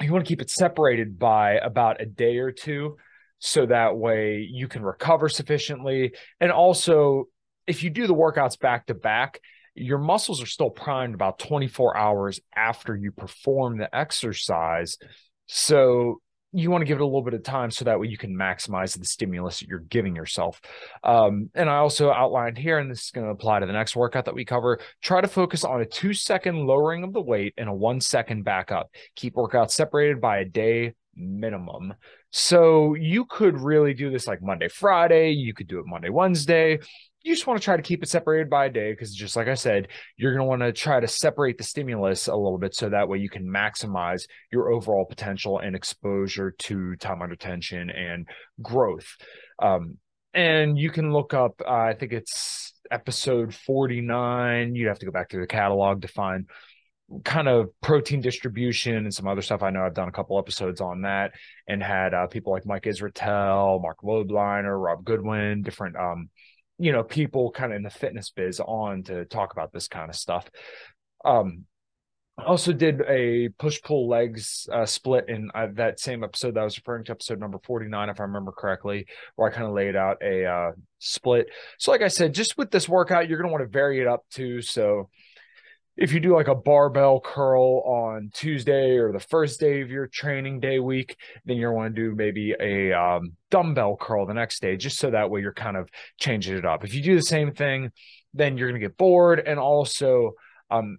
you 0.00 0.10
want 0.10 0.24
to 0.24 0.28
keep 0.28 0.40
it 0.40 0.48
separated 0.48 1.18
by 1.18 1.54
about 1.54 2.00
a 2.00 2.06
day 2.06 2.38
or 2.38 2.52
two. 2.52 2.96
So 3.38 3.66
that 3.66 3.96
way 3.96 4.48
you 4.50 4.66
can 4.66 4.82
recover 4.82 5.28
sufficiently. 5.28 6.14
And 6.40 6.50
also, 6.50 7.24
if 7.66 7.82
you 7.82 7.90
do 7.90 8.06
the 8.06 8.14
workouts 8.14 8.58
back 8.58 8.86
to 8.86 8.94
back, 8.94 9.40
your 9.74 9.98
muscles 9.98 10.42
are 10.42 10.46
still 10.46 10.70
primed 10.70 11.14
about 11.14 11.38
24 11.38 11.96
hours 11.96 12.40
after 12.56 12.96
you 12.96 13.12
perform 13.12 13.76
the 13.76 13.94
exercise. 13.94 14.96
So 15.46 16.20
you 16.52 16.70
want 16.70 16.82
to 16.82 16.86
give 16.86 16.98
it 16.98 17.02
a 17.02 17.06
little 17.06 17.22
bit 17.22 17.34
of 17.34 17.42
time 17.42 17.70
so 17.70 17.84
that 17.84 18.00
way 18.00 18.08
you 18.08 18.18
can 18.18 18.36
maximize 18.36 18.98
the 18.98 19.04
stimulus 19.04 19.60
that 19.60 19.68
you're 19.68 19.78
giving 19.78 20.16
yourself. 20.16 20.60
Um, 21.04 21.50
and 21.54 21.70
I 21.70 21.76
also 21.76 22.10
outlined 22.10 22.58
here, 22.58 22.78
and 22.78 22.90
this 22.90 23.04
is 23.04 23.10
going 23.10 23.26
to 23.26 23.32
apply 23.32 23.60
to 23.60 23.66
the 23.66 23.72
next 23.72 23.94
workout 23.94 24.24
that 24.24 24.34
we 24.34 24.44
cover. 24.44 24.80
Try 25.00 25.20
to 25.20 25.28
focus 25.28 25.64
on 25.64 25.80
a 25.80 25.86
two 25.86 26.12
second 26.12 26.66
lowering 26.66 27.04
of 27.04 27.12
the 27.12 27.20
weight 27.20 27.54
and 27.56 27.68
a 27.68 27.74
one 27.74 28.00
second 28.00 28.44
back 28.44 28.72
up. 28.72 28.90
Keep 29.14 29.34
workouts 29.34 29.70
separated 29.72 30.20
by 30.20 30.38
a 30.38 30.44
day 30.44 30.94
minimum. 31.14 31.94
So 32.32 32.94
you 32.94 33.24
could 33.26 33.60
really 33.60 33.94
do 33.94 34.10
this 34.10 34.26
like 34.26 34.42
Monday, 34.42 34.68
Friday. 34.68 35.30
You 35.32 35.52
could 35.54 35.66
do 35.66 35.78
it 35.78 35.86
Monday, 35.86 36.10
Wednesday 36.10 36.78
you 37.22 37.34
just 37.34 37.46
want 37.46 37.60
to 37.60 37.64
try 37.64 37.76
to 37.76 37.82
keep 37.82 38.02
it 38.02 38.08
separated 38.08 38.48
by 38.48 38.66
a 38.66 38.70
day 38.70 38.92
because 38.92 39.14
just 39.14 39.36
like 39.36 39.48
i 39.48 39.54
said 39.54 39.88
you're 40.16 40.32
going 40.32 40.44
to 40.44 40.48
want 40.48 40.62
to 40.62 40.72
try 40.72 41.00
to 41.00 41.08
separate 41.08 41.58
the 41.58 41.64
stimulus 41.64 42.26
a 42.28 42.34
little 42.34 42.58
bit 42.58 42.74
so 42.74 42.88
that 42.88 43.08
way 43.08 43.18
you 43.18 43.28
can 43.28 43.46
maximize 43.46 44.22
your 44.52 44.70
overall 44.70 45.04
potential 45.04 45.58
and 45.58 45.76
exposure 45.76 46.52
to 46.52 46.96
time 46.96 47.22
under 47.22 47.36
tension 47.36 47.90
and 47.90 48.26
growth 48.62 49.16
um, 49.62 49.96
and 50.34 50.78
you 50.78 50.90
can 50.90 51.12
look 51.12 51.34
up 51.34 51.60
uh, 51.66 51.70
i 51.70 51.94
think 51.94 52.12
it's 52.12 52.72
episode 52.90 53.54
49 53.54 54.74
you'd 54.74 54.88
have 54.88 54.98
to 54.98 55.06
go 55.06 55.12
back 55.12 55.28
to 55.30 55.38
the 55.38 55.46
catalog 55.46 56.02
to 56.02 56.08
find 56.08 56.46
kind 57.24 57.48
of 57.48 57.68
protein 57.80 58.20
distribution 58.20 58.96
and 58.96 59.12
some 59.12 59.26
other 59.26 59.42
stuff. 59.42 59.62
I 59.62 59.70
know 59.70 59.82
I've 59.82 59.94
done 59.94 60.08
a 60.08 60.12
couple 60.12 60.38
episodes 60.38 60.80
on 60.80 61.02
that 61.02 61.32
and 61.66 61.82
had 61.82 62.14
uh, 62.14 62.28
people 62.28 62.52
like 62.52 62.66
Mike 62.66 62.84
Israetel, 62.84 63.82
Marc 63.82 64.02
Lobliner, 64.02 64.80
Rob 64.80 65.04
Goodwin, 65.04 65.62
different 65.62 65.96
um, 65.96 66.30
you 66.80 66.92
know 66.92 67.02
people 67.02 67.50
kind 67.50 67.72
of 67.72 67.76
in 67.76 67.82
the 67.82 67.90
fitness 67.90 68.30
biz 68.30 68.60
on 68.60 69.02
to 69.04 69.24
talk 69.26 69.52
about 69.52 69.72
this 69.72 69.88
kind 69.88 70.08
of 70.08 70.16
stuff. 70.16 70.50
Um 71.24 71.66
also 72.46 72.72
did 72.72 73.02
a 73.02 73.48
push 73.58 73.82
pull 73.82 74.08
legs 74.08 74.66
uh, 74.72 74.86
split 74.86 75.26
in 75.28 75.50
uh, 75.54 75.66
that 75.74 76.00
same 76.00 76.24
episode 76.24 76.54
that 76.54 76.60
I 76.60 76.64
was 76.64 76.78
referring 76.78 77.04
to 77.04 77.12
episode 77.12 77.38
number 77.38 77.58
49 77.62 78.08
if 78.08 78.18
I 78.18 78.22
remember 78.22 78.52
correctly 78.52 79.06
where 79.36 79.50
I 79.50 79.54
kind 79.54 79.66
of 79.66 79.74
laid 79.74 79.96
out 79.96 80.18
a 80.22 80.46
uh, 80.46 80.70
split. 80.98 81.48
So 81.78 81.90
like 81.90 82.02
I 82.02 82.08
said 82.08 82.34
just 82.34 82.56
with 82.56 82.70
this 82.70 82.88
workout 82.88 83.28
you're 83.28 83.38
going 83.38 83.48
to 83.48 83.52
want 83.52 83.64
to 83.64 83.68
vary 83.68 84.00
it 84.00 84.06
up 84.06 84.24
too. 84.30 84.62
So 84.62 85.10
if 86.00 86.14
you 86.14 86.18
do 86.18 86.34
like 86.34 86.48
a 86.48 86.54
barbell 86.54 87.20
curl 87.20 87.80
on 87.80 88.30
Tuesday 88.32 88.96
or 88.96 89.12
the 89.12 89.20
first 89.20 89.60
day 89.60 89.82
of 89.82 89.90
your 89.90 90.06
training 90.06 90.58
day 90.58 90.78
week, 90.78 91.14
then 91.44 91.58
you're 91.58 91.74
want 91.74 91.94
to 91.94 92.02
do 92.02 92.14
maybe 92.16 92.54
a 92.58 92.90
um, 92.90 93.34
dumbbell 93.50 93.98
curl 94.00 94.24
the 94.24 94.32
next 94.32 94.62
day, 94.62 94.78
just 94.78 94.98
so 94.98 95.10
that 95.10 95.30
way 95.30 95.42
you're 95.42 95.52
kind 95.52 95.76
of 95.76 95.90
changing 96.18 96.56
it 96.56 96.64
up. 96.64 96.84
If 96.84 96.94
you 96.94 97.02
do 97.02 97.14
the 97.14 97.22
same 97.22 97.52
thing, 97.52 97.90
then 98.32 98.56
you're 98.56 98.70
going 98.70 98.80
to 98.80 98.86
get 98.86 98.96
bored. 98.96 99.42
And 99.46 99.60
also, 99.60 100.32
um, 100.70 100.96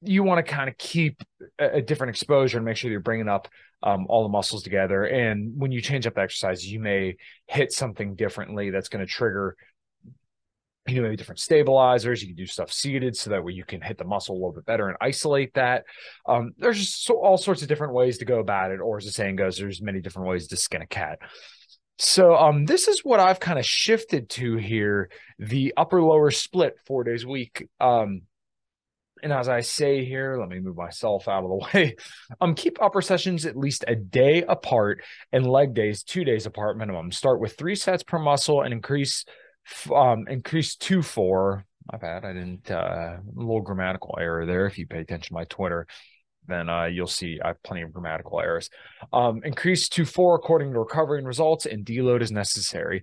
you 0.00 0.22
want 0.22 0.46
to 0.46 0.52
kind 0.52 0.68
of 0.68 0.78
keep 0.78 1.20
a, 1.58 1.78
a, 1.78 1.82
different 1.82 2.10
exposure 2.10 2.58
and 2.58 2.64
make 2.64 2.76
sure 2.76 2.88
you're 2.88 3.00
bringing 3.00 3.28
up 3.28 3.48
um, 3.82 4.06
all 4.08 4.22
the 4.22 4.28
muscles 4.28 4.62
together. 4.62 5.04
And 5.04 5.54
when 5.58 5.72
you 5.72 5.80
change 5.80 6.06
up 6.06 6.14
the 6.14 6.20
exercise, 6.20 6.64
you 6.64 6.78
may 6.78 7.16
hit 7.46 7.72
something 7.72 8.14
differently 8.14 8.70
that's 8.70 8.88
going 8.88 9.04
to 9.04 9.10
trigger 9.10 9.56
you 10.88 10.96
know, 10.96 11.02
maybe 11.02 11.16
different 11.16 11.40
stabilizers. 11.40 12.22
You 12.22 12.28
can 12.28 12.36
do 12.36 12.46
stuff 12.46 12.72
seated 12.72 13.16
so 13.16 13.30
that 13.30 13.44
way 13.44 13.52
you 13.52 13.64
can 13.64 13.80
hit 13.80 13.98
the 13.98 14.04
muscle 14.04 14.34
a 14.34 14.38
little 14.38 14.52
bit 14.52 14.66
better 14.66 14.88
and 14.88 14.96
isolate 15.00 15.54
that. 15.54 15.84
Um, 16.26 16.52
there's 16.58 16.78
just 16.78 17.04
so, 17.04 17.14
all 17.20 17.38
sorts 17.38 17.62
of 17.62 17.68
different 17.68 17.94
ways 17.94 18.18
to 18.18 18.24
go 18.24 18.38
about 18.38 18.70
it, 18.70 18.80
or 18.80 18.98
as 18.98 19.04
the 19.04 19.12
saying 19.12 19.36
goes, 19.36 19.58
there's 19.58 19.82
many 19.82 20.00
different 20.00 20.28
ways 20.28 20.48
to 20.48 20.56
skin 20.56 20.82
a 20.82 20.86
cat. 20.86 21.18
So 21.98 22.36
um, 22.36 22.66
this 22.66 22.88
is 22.88 23.00
what 23.04 23.20
I've 23.20 23.40
kind 23.40 23.58
of 23.58 23.64
shifted 23.64 24.28
to 24.30 24.56
here: 24.56 25.10
the 25.38 25.74
upper 25.76 26.02
lower 26.02 26.30
split 26.30 26.76
four 26.86 27.04
days 27.04 27.24
a 27.24 27.28
week. 27.28 27.68
Um, 27.80 28.22
and 29.22 29.32
as 29.32 29.48
I 29.48 29.60
say 29.60 30.04
here, 30.04 30.38
let 30.38 30.48
me 30.48 30.60
move 30.60 30.76
myself 30.76 31.26
out 31.26 31.44
of 31.44 31.50
the 31.50 31.66
way. 31.74 31.96
Um, 32.40 32.54
keep 32.54 32.80
upper 32.82 33.00
sessions 33.00 33.46
at 33.46 33.56
least 33.56 33.84
a 33.88 33.96
day 33.96 34.44
apart 34.46 35.02
and 35.32 35.46
leg 35.46 35.74
days 35.74 36.02
two 36.02 36.24
days 36.24 36.46
apart 36.46 36.76
minimum. 36.76 37.10
Start 37.12 37.40
with 37.40 37.56
three 37.56 37.76
sets 37.76 38.02
per 38.02 38.18
muscle 38.18 38.62
and 38.62 38.72
increase 38.72 39.24
um, 39.94 40.26
increased 40.28 40.82
to 40.82 41.02
four. 41.02 41.64
My 41.90 41.98
bad. 41.98 42.24
I 42.24 42.32
didn't, 42.32 42.70
uh, 42.70 43.18
a 43.18 43.20
little 43.34 43.60
grammatical 43.60 44.16
error 44.20 44.44
there. 44.44 44.66
If 44.66 44.76
you 44.76 44.86
pay 44.86 44.98
attention 44.98 45.28
to 45.28 45.34
my 45.34 45.44
Twitter, 45.44 45.86
then 46.48 46.68
uh, 46.68 46.84
you'll 46.84 47.06
see 47.06 47.40
I 47.42 47.48
have 47.48 47.62
plenty 47.62 47.82
of 47.82 47.92
grammatical 47.92 48.40
errors. 48.40 48.70
Um, 49.12 49.42
increase 49.44 49.88
to 49.90 50.04
four 50.04 50.34
according 50.34 50.72
to 50.72 50.78
recovery 50.78 51.18
and 51.18 51.26
results, 51.26 51.66
and 51.66 51.84
deload 51.84 52.22
is 52.22 52.32
necessary. 52.32 53.02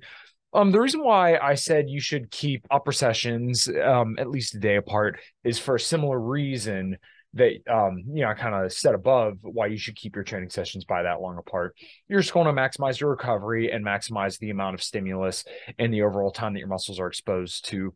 Um, 0.53 0.72
the 0.72 0.79
reason 0.79 1.03
why 1.03 1.38
I 1.38 1.55
said 1.55 1.89
you 1.89 2.00
should 2.00 2.29
keep 2.29 2.65
upper 2.70 2.91
sessions 2.91 3.67
um, 3.84 4.17
at 4.20 4.29
least 4.29 4.55
a 4.55 4.60
day 4.60 4.75
apart 4.75 5.20
is 5.43 5.58
for 5.58 5.75
a 5.75 5.79
similar 5.79 6.20
reason 6.20 6.98
that 7.36 7.54
um, 7.70 8.04
you 8.08 8.24
know, 8.24 8.30
I 8.30 8.34
kind 8.36 8.54
of 8.54 8.72
said 8.72 8.94
above 8.94 9.40
why 9.42 9.68
you 9.68 9.78
should 9.78 9.96
keep 9.96 10.16
your 10.16 10.24
training 10.24 10.50
sessions 10.50 10.86
by 10.86 11.04
that 11.04 11.22
long 11.22 11.38
apart. 11.38 11.75
You're 12.08 12.22
just 12.22 12.34
going 12.34 12.46
to 12.46 12.54
maximize 12.54 13.00
your 13.00 13.10
recovery 13.10 13.72
and 13.72 13.86
maximize 13.86 14.38
the 14.38 14.52
amount 14.52 14.75
of 14.75 14.84
stimulus 14.84 15.44
and 15.80 15.94
the 15.94 16.04
overall 16.04 16.32
time 16.32 16.54
that 16.54 16.60
your 16.60 16.68
muscles 16.68 17.00
are 17.00 17.08
exposed 17.08 17.66
to 17.70 17.94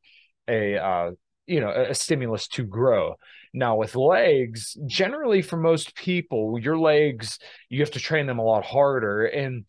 a 0.48 0.78
uh, 0.78 1.12
you 1.46 1.60
know 1.60 1.70
a, 1.72 1.94
stimulus 1.94 2.48
to 2.50 2.64
grow. 2.64 3.16
Now 3.54 3.76
with 3.76 3.96
legs, 3.96 4.78
generally 4.88 5.42
for 5.42 5.58
most 5.58 5.96
people, 5.96 6.60
your 6.60 6.78
legs 6.78 7.38
you 7.70 7.82
have 7.82 7.92
to 7.92 8.00
train 8.00 8.26
them 8.26 8.40
a 8.40 8.44
lot 8.44 8.66
harder 8.66 9.26
and 9.26 9.66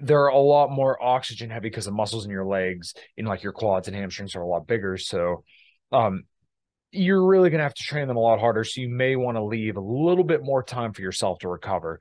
they're 0.00 0.26
a 0.26 0.38
lot 0.38 0.70
more 0.70 1.02
oxygen 1.02 1.50
heavy 1.50 1.68
because 1.68 1.84
the 1.84 1.90
muscles 1.90 2.24
in 2.24 2.30
your 2.30 2.46
legs, 2.46 2.94
in 3.16 3.24
like 3.24 3.42
your 3.42 3.52
quads 3.52 3.88
and 3.88 3.96
hamstrings, 3.96 4.34
are 4.34 4.42
a 4.42 4.46
lot 4.46 4.66
bigger. 4.66 4.96
So 4.96 5.44
um, 5.92 6.24
you're 6.96 7.24
really 7.24 7.50
going 7.50 7.58
to 7.58 7.64
have 7.64 7.74
to 7.74 7.82
train 7.82 8.08
them 8.08 8.16
a 8.16 8.20
lot 8.20 8.40
harder. 8.40 8.64
So 8.64 8.80
you 8.80 8.88
may 8.88 9.16
want 9.16 9.36
to 9.36 9.44
leave 9.44 9.76
a 9.76 9.80
little 9.80 10.24
bit 10.24 10.42
more 10.42 10.62
time 10.62 10.92
for 10.92 11.02
yourself 11.02 11.38
to 11.40 11.48
recover. 11.48 12.00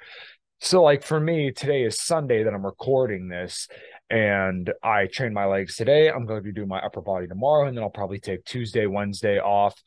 So, 0.61 0.81
like 0.81 1.03
for 1.03 1.19
me, 1.19 1.51
today 1.51 1.83
is 1.83 1.99
Sunday 1.99 2.43
that 2.43 2.53
I'm 2.53 2.65
recording 2.65 3.27
this, 3.27 3.67
and 4.09 4.71
I 4.81 5.07
train 5.07 5.33
my 5.33 5.45
legs 5.45 5.75
today. 5.75 6.09
I'm 6.09 6.25
going 6.25 6.43
to 6.43 6.51
do 6.51 6.65
my 6.65 6.79
upper 6.79 7.01
body 7.01 7.27
tomorrow, 7.27 7.67
and 7.67 7.75
then 7.75 7.83
I'll 7.83 7.89
probably 7.89 8.19
take 8.19 8.45
Tuesday, 8.45 8.85
Wednesday 8.85 9.37
off, 9.37 9.79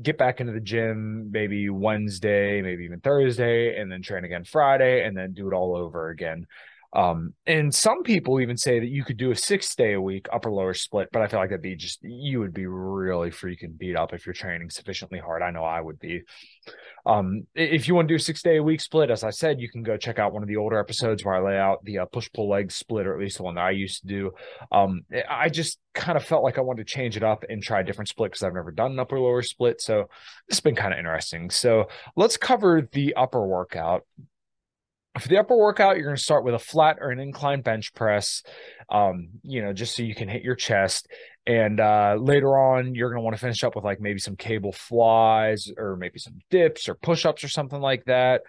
get 0.00 0.16
back 0.16 0.40
into 0.40 0.52
the 0.52 0.60
gym 0.60 1.30
maybe 1.30 1.68
Wednesday, 1.68 2.62
maybe 2.62 2.84
even 2.84 3.00
Thursday, 3.00 3.78
and 3.78 3.92
then 3.92 4.02
train 4.02 4.24
again 4.24 4.44
Friday, 4.44 5.04
and 5.04 5.16
then 5.16 5.34
do 5.34 5.48
it 5.48 5.54
all 5.54 5.76
over 5.76 6.08
again. 6.08 6.46
Um, 6.92 7.34
and 7.46 7.72
some 7.72 8.02
people 8.02 8.40
even 8.40 8.56
say 8.56 8.80
that 8.80 8.88
you 8.88 9.04
could 9.04 9.16
do 9.16 9.30
a 9.30 9.36
six 9.36 9.74
day 9.76 9.92
a 9.92 10.00
week 10.00 10.26
upper 10.32 10.50
lower 10.50 10.74
split, 10.74 11.08
but 11.12 11.22
I 11.22 11.28
feel 11.28 11.38
like 11.38 11.50
that'd 11.50 11.62
be 11.62 11.76
just 11.76 12.00
you 12.02 12.40
would 12.40 12.52
be 12.52 12.66
really 12.66 13.30
freaking 13.30 13.78
beat 13.78 13.96
up 13.96 14.12
if 14.12 14.26
you're 14.26 14.32
training 14.32 14.70
sufficiently 14.70 15.18
hard. 15.18 15.42
I 15.42 15.50
know 15.50 15.62
I 15.62 15.80
would 15.80 16.00
be. 16.00 16.22
Um, 17.06 17.46
if 17.54 17.86
you 17.86 17.94
want 17.94 18.08
to 18.08 18.12
do 18.12 18.16
a 18.16 18.20
six 18.20 18.42
day 18.42 18.56
a 18.56 18.62
week 18.62 18.80
split, 18.80 19.10
as 19.10 19.22
I 19.22 19.30
said, 19.30 19.60
you 19.60 19.70
can 19.70 19.82
go 19.82 19.96
check 19.96 20.18
out 20.18 20.32
one 20.32 20.42
of 20.42 20.48
the 20.48 20.56
older 20.56 20.78
episodes 20.78 21.24
where 21.24 21.34
I 21.34 21.40
lay 21.40 21.58
out 21.58 21.84
the 21.84 22.00
uh, 22.00 22.06
push 22.06 22.28
pull 22.34 22.48
leg 22.48 22.72
split, 22.72 23.06
or 23.06 23.14
at 23.14 23.20
least 23.20 23.36
the 23.36 23.44
one 23.44 23.54
that 23.54 23.64
I 23.64 23.70
used 23.70 24.00
to 24.02 24.06
do. 24.06 24.32
Um, 24.72 25.02
I 25.28 25.48
just 25.48 25.78
kind 25.94 26.16
of 26.16 26.24
felt 26.24 26.42
like 26.42 26.58
I 26.58 26.62
wanted 26.62 26.86
to 26.86 26.92
change 26.92 27.16
it 27.16 27.22
up 27.22 27.44
and 27.48 27.62
try 27.62 27.80
a 27.80 27.84
different 27.84 28.08
split 28.08 28.32
because 28.32 28.42
I've 28.42 28.54
never 28.54 28.72
done 28.72 28.92
an 28.92 28.98
upper 28.98 29.18
lower 29.18 29.42
split. 29.42 29.80
So 29.80 30.08
it's 30.48 30.60
been 30.60 30.76
kind 30.76 30.92
of 30.92 30.98
interesting. 30.98 31.50
So 31.50 31.88
let's 32.16 32.36
cover 32.36 32.88
the 32.92 33.14
upper 33.14 33.46
workout 33.46 34.04
for 35.18 35.28
the 35.28 35.38
upper 35.38 35.56
workout, 35.56 35.96
you're 35.96 36.04
going 36.04 36.16
to 36.16 36.22
start 36.22 36.44
with 36.44 36.54
a 36.54 36.58
flat 36.58 36.98
or 37.00 37.10
an 37.10 37.18
incline 37.18 37.62
bench 37.62 37.92
press, 37.94 38.42
um, 38.88 39.30
you 39.42 39.60
know, 39.60 39.72
just 39.72 39.96
so 39.96 40.02
you 40.02 40.14
can 40.14 40.28
hit 40.28 40.42
your 40.42 40.54
chest. 40.54 41.08
And 41.46 41.80
uh, 41.80 42.16
later 42.18 42.56
on, 42.56 42.94
you're 42.94 43.10
going 43.10 43.18
to 43.18 43.24
want 43.24 43.34
to 43.34 43.40
finish 43.40 43.64
up 43.64 43.74
with 43.74 43.84
like 43.84 44.00
maybe 44.00 44.20
some 44.20 44.36
cable 44.36 44.72
flies 44.72 45.68
or 45.76 45.96
maybe 45.96 46.18
some 46.20 46.38
dips 46.50 46.88
or 46.88 46.94
push 46.94 47.26
ups 47.26 47.42
or 47.42 47.48
something 47.48 47.80
like 47.80 48.04
that. 48.04 48.42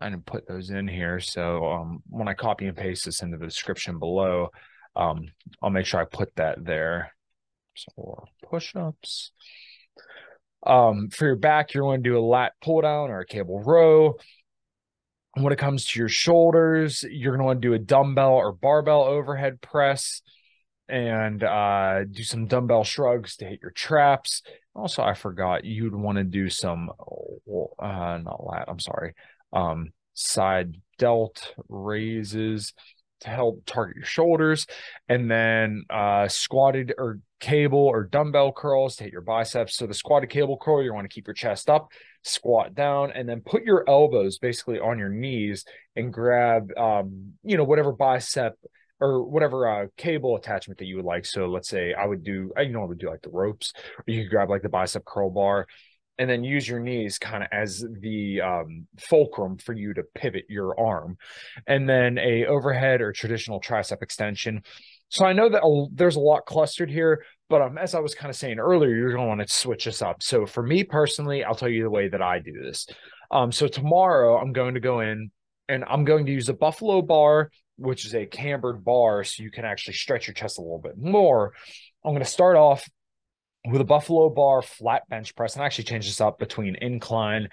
I 0.00 0.08
didn't 0.08 0.26
put 0.26 0.48
those 0.48 0.70
in 0.70 0.88
here. 0.88 1.20
So 1.20 1.66
um, 1.66 2.02
when 2.08 2.28
I 2.28 2.34
copy 2.34 2.66
and 2.66 2.76
paste 2.76 3.04
this 3.04 3.22
into 3.22 3.36
the 3.36 3.46
description 3.46 3.98
below, 3.98 4.48
um, 4.94 5.26
I'll 5.62 5.70
make 5.70 5.86
sure 5.86 6.00
I 6.00 6.04
put 6.04 6.34
that 6.36 6.64
there. 6.64 7.12
So 7.74 8.24
push 8.42 8.74
ups. 8.74 9.32
Um, 10.66 11.10
for 11.10 11.26
your 11.26 11.36
back, 11.36 11.74
you're 11.74 11.84
going 11.84 12.02
to 12.02 12.08
do 12.08 12.18
a 12.18 12.20
lat 12.20 12.52
pull 12.62 12.80
down 12.80 13.10
or 13.10 13.20
a 13.20 13.26
cable 13.26 13.62
row 13.62 14.16
when 15.42 15.52
it 15.52 15.58
comes 15.58 15.86
to 15.86 15.98
your 15.98 16.08
shoulders, 16.08 17.04
you're 17.08 17.32
going 17.32 17.40
to 17.40 17.44
want 17.44 17.60
to 17.62 17.68
do 17.68 17.74
a 17.74 17.78
dumbbell 17.78 18.34
or 18.34 18.52
barbell 18.52 19.02
overhead 19.02 19.60
press 19.60 20.22
and 20.88 21.42
uh, 21.42 22.04
do 22.04 22.22
some 22.22 22.46
dumbbell 22.46 22.84
shrugs 22.84 23.36
to 23.36 23.44
hit 23.44 23.60
your 23.60 23.72
traps. 23.72 24.42
Also, 24.74 25.02
I 25.02 25.14
forgot 25.14 25.64
you'd 25.64 25.94
want 25.94 26.18
to 26.18 26.24
do 26.24 26.48
some, 26.48 26.90
uh, 27.78 28.18
not 28.22 28.44
lat, 28.44 28.66
I'm 28.68 28.80
sorry, 28.80 29.14
um, 29.52 29.92
side 30.14 30.76
delt 30.98 31.54
raises 31.68 32.72
to 33.20 33.30
help 33.30 33.62
target 33.66 33.96
your 33.96 34.04
shoulders, 34.04 34.66
and 35.08 35.30
then 35.30 35.84
uh, 35.90 36.28
squatted 36.28 36.94
or 36.98 37.18
cable 37.40 37.78
or 37.78 38.04
dumbbell 38.04 38.52
curls 38.52 38.96
to 38.96 39.04
hit 39.04 39.12
your 39.12 39.22
biceps. 39.22 39.76
So 39.76 39.86
the 39.86 39.94
squatted 39.94 40.30
cable 40.30 40.58
curl, 40.58 40.82
you 40.82 40.92
want 40.92 41.04
to 41.04 41.14
keep 41.14 41.26
your 41.26 41.34
chest 41.34 41.68
up, 41.68 41.90
squat 42.26 42.74
down, 42.74 43.12
and 43.12 43.28
then 43.28 43.40
put 43.40 43.64
your 43.64 43.84
elbows 43.88 44.38
basically 44.38 44.78
on 44.78 44.98
your 44.98 45.08
knees 45.08 45.64
and 45.94 46.12
grab, 46.12 46.70
um, 46.76 47.32
you 47.42 47.56
know, 47.56 47.64
whatever 47.64 47.92
bicep 47.92 48.54
or 49.00 49.22
whatever 49.22 49.68
uh, 49.68 49.86
cable 49.96 50.36
attachment 50.36 50.78
that 50.78 50.86
you 50.86 50.96
would 50.96 51.04
like. 51.04 51.26
So 51.26 51.46
let's 51.46 51.68
say 51.68 51.92
I 51.92 52.06
would 52.06 52.24
do, 52.24 52.52
you 52.58 52.68
know, 52.70 52.82
I 52.82 52.86
would 52.86 52.98
do 52.98 53.10
like 53.10 53.22
the 53.22 53.30
ropes, 53.30 53.72
or 53.98 54.04
you 54.06 54.22
could 54.22 54.30
grab 54.30 54.50
like 54.50 54.62
the 54.62 54.68
bicep 54.68 55.04
curl 55.04 55.30
bar 55.30 55.66
and 56.18 56.30
then 56.30 56.44
use 56.44 56.66
your 56.66 56.80
knees 56.80 57.18
kind 57.18 57.42
of 57.42 57.48
as 57.52 57.84
the 58.00 58.40
um, 58.40 58.86
fulcrum 58.98 59.58
for 59.58 59.74
you 59.74 59.92
to 59.94 60.02
pivot 60.14 60.44
your 60.48 60.78
arm 60.78 61.16
and 61.66 61.88
then 61.88 62.18
a 62.18 62.46
overhead 62.46 63.00
or 63.00 63.12
traditional 63.12 63.60
tricep 63.60 64.02
extension 64.02 64.62
so 65.08 65.24
i 65.24 65.32
know 65.32 65.48
that 65.48 65.62
a, 65.62 65.86
there's 65.92 66.16
a 66.16 66.20
lot 66.20 66.46
clustered 66.46 66.90
here 66.90 67.22
but 67.48 67.62
um, 67.62 67.78
as 67.78 67.94
i 67.94 68.00
was 68.00 68.14
kind 68.14 68.30
of 68.30 68.36
saying 68.36 68.58
earlier 68.58 68.94
you're 68.94 69.12
going 69.12 69.22
to 69.22 69.28
want 69.28 69.40
to 69.40 69.54
switch 69.54 69.84
this 69.84 70.02
up. 70.02 70.22
So 70.22 70.46
for 70.46 70.62
me 70.62 70.84
personally 70.84 71.44
i'll 71.44 71.54
tell 71.54 71.68
you 71.68 71.82
the 71.82 71.90
way 71.90 72.08
that 72.08 72.22
i 72.22 72.38
do 72.38 72.52
this. 72.52 72.86
Um, 73.30 73.52
so 73.52 73.68
tomorrow 73.68 74.38
i'm 74.38 74.52
going 74.52 74.74
to 74.74 74.80
go 74.80 75.00
in 75.00 75.30
and 75.68 75.84
i'm 75.88 76.04
going 76.04 76.26
to 76.26 76.32
use 76.32 76.48
a 76.48 76.54
buffalo 76.54 77.02
bar 77.02 77.50
which 77.78 78.06
is 78.06 78.14
a 78.14 78.26
cambered 78.26 78.84
bar 78.84 79.22
so 79.22 79.42
you 79.42 79.50
can 79.50 79.64
actually 79.64 79.94
stretch 79.94 80.26
your 80.26 80.34
chest 80.34 80.58
a 80.58 80.62
little 80.62 80.78
bit 80.78 80.96
more. 80.96 81.52
I'm 82.04 82.12
going 82.12 82.24
to 82.24 82.30
start 82.30 82.56
off 82.56 82.88
with 83.66 83.80
a 83.80 83.84
buffalo 83.84 84.30
bar 84.30 84.62
flat 84.62 85.08
bench 85.08 85.34
press 85.34 85.54
and 85.54 85.62
I 85.62 85.66
actually 85.66 85.84
change 85.84 86.06
this 86.06 86.20
up 86.20 86.38
between 86.38 86.76
incline 86.76 87.48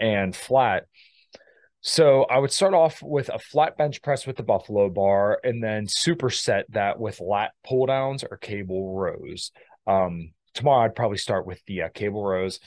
and 0.00 0.34
flat 0.34 0.84
so 1.80 2.24
i 2.24 2.38
would 2.38 2.52
start 2.52 2.74
off 2.74 3.00
with 3.02 3.28
a 3.28 3.38
flat 3.38 3.76
bench 3.76 4.02
press 4.02 4.26
with 4.26 4.36
the 4.36 4.42
buffalo 4.42 4.88
bar 4.88 5.38
and 5.44 5.62
then 5.62 5.86
superset 5.86 6.64
that 6.70 6.98
with 6.98 7.20
lat 7.20 7.52
pull 7.66 7.86
downs 7.86 8.24
or 8.28 8.36
cable 8.36 8.94
rows 8.94 9.52
um, 9.86 10.32
tomorrow 10.54 10.84
i'd 10.84 10.96
probably 10.96 11.18
start 11.18 11.46
with 11.46 11.62
the 11.66 11.82
uh, 11.82 11.88
cable 11.94 12.24
rows 12.24 12.60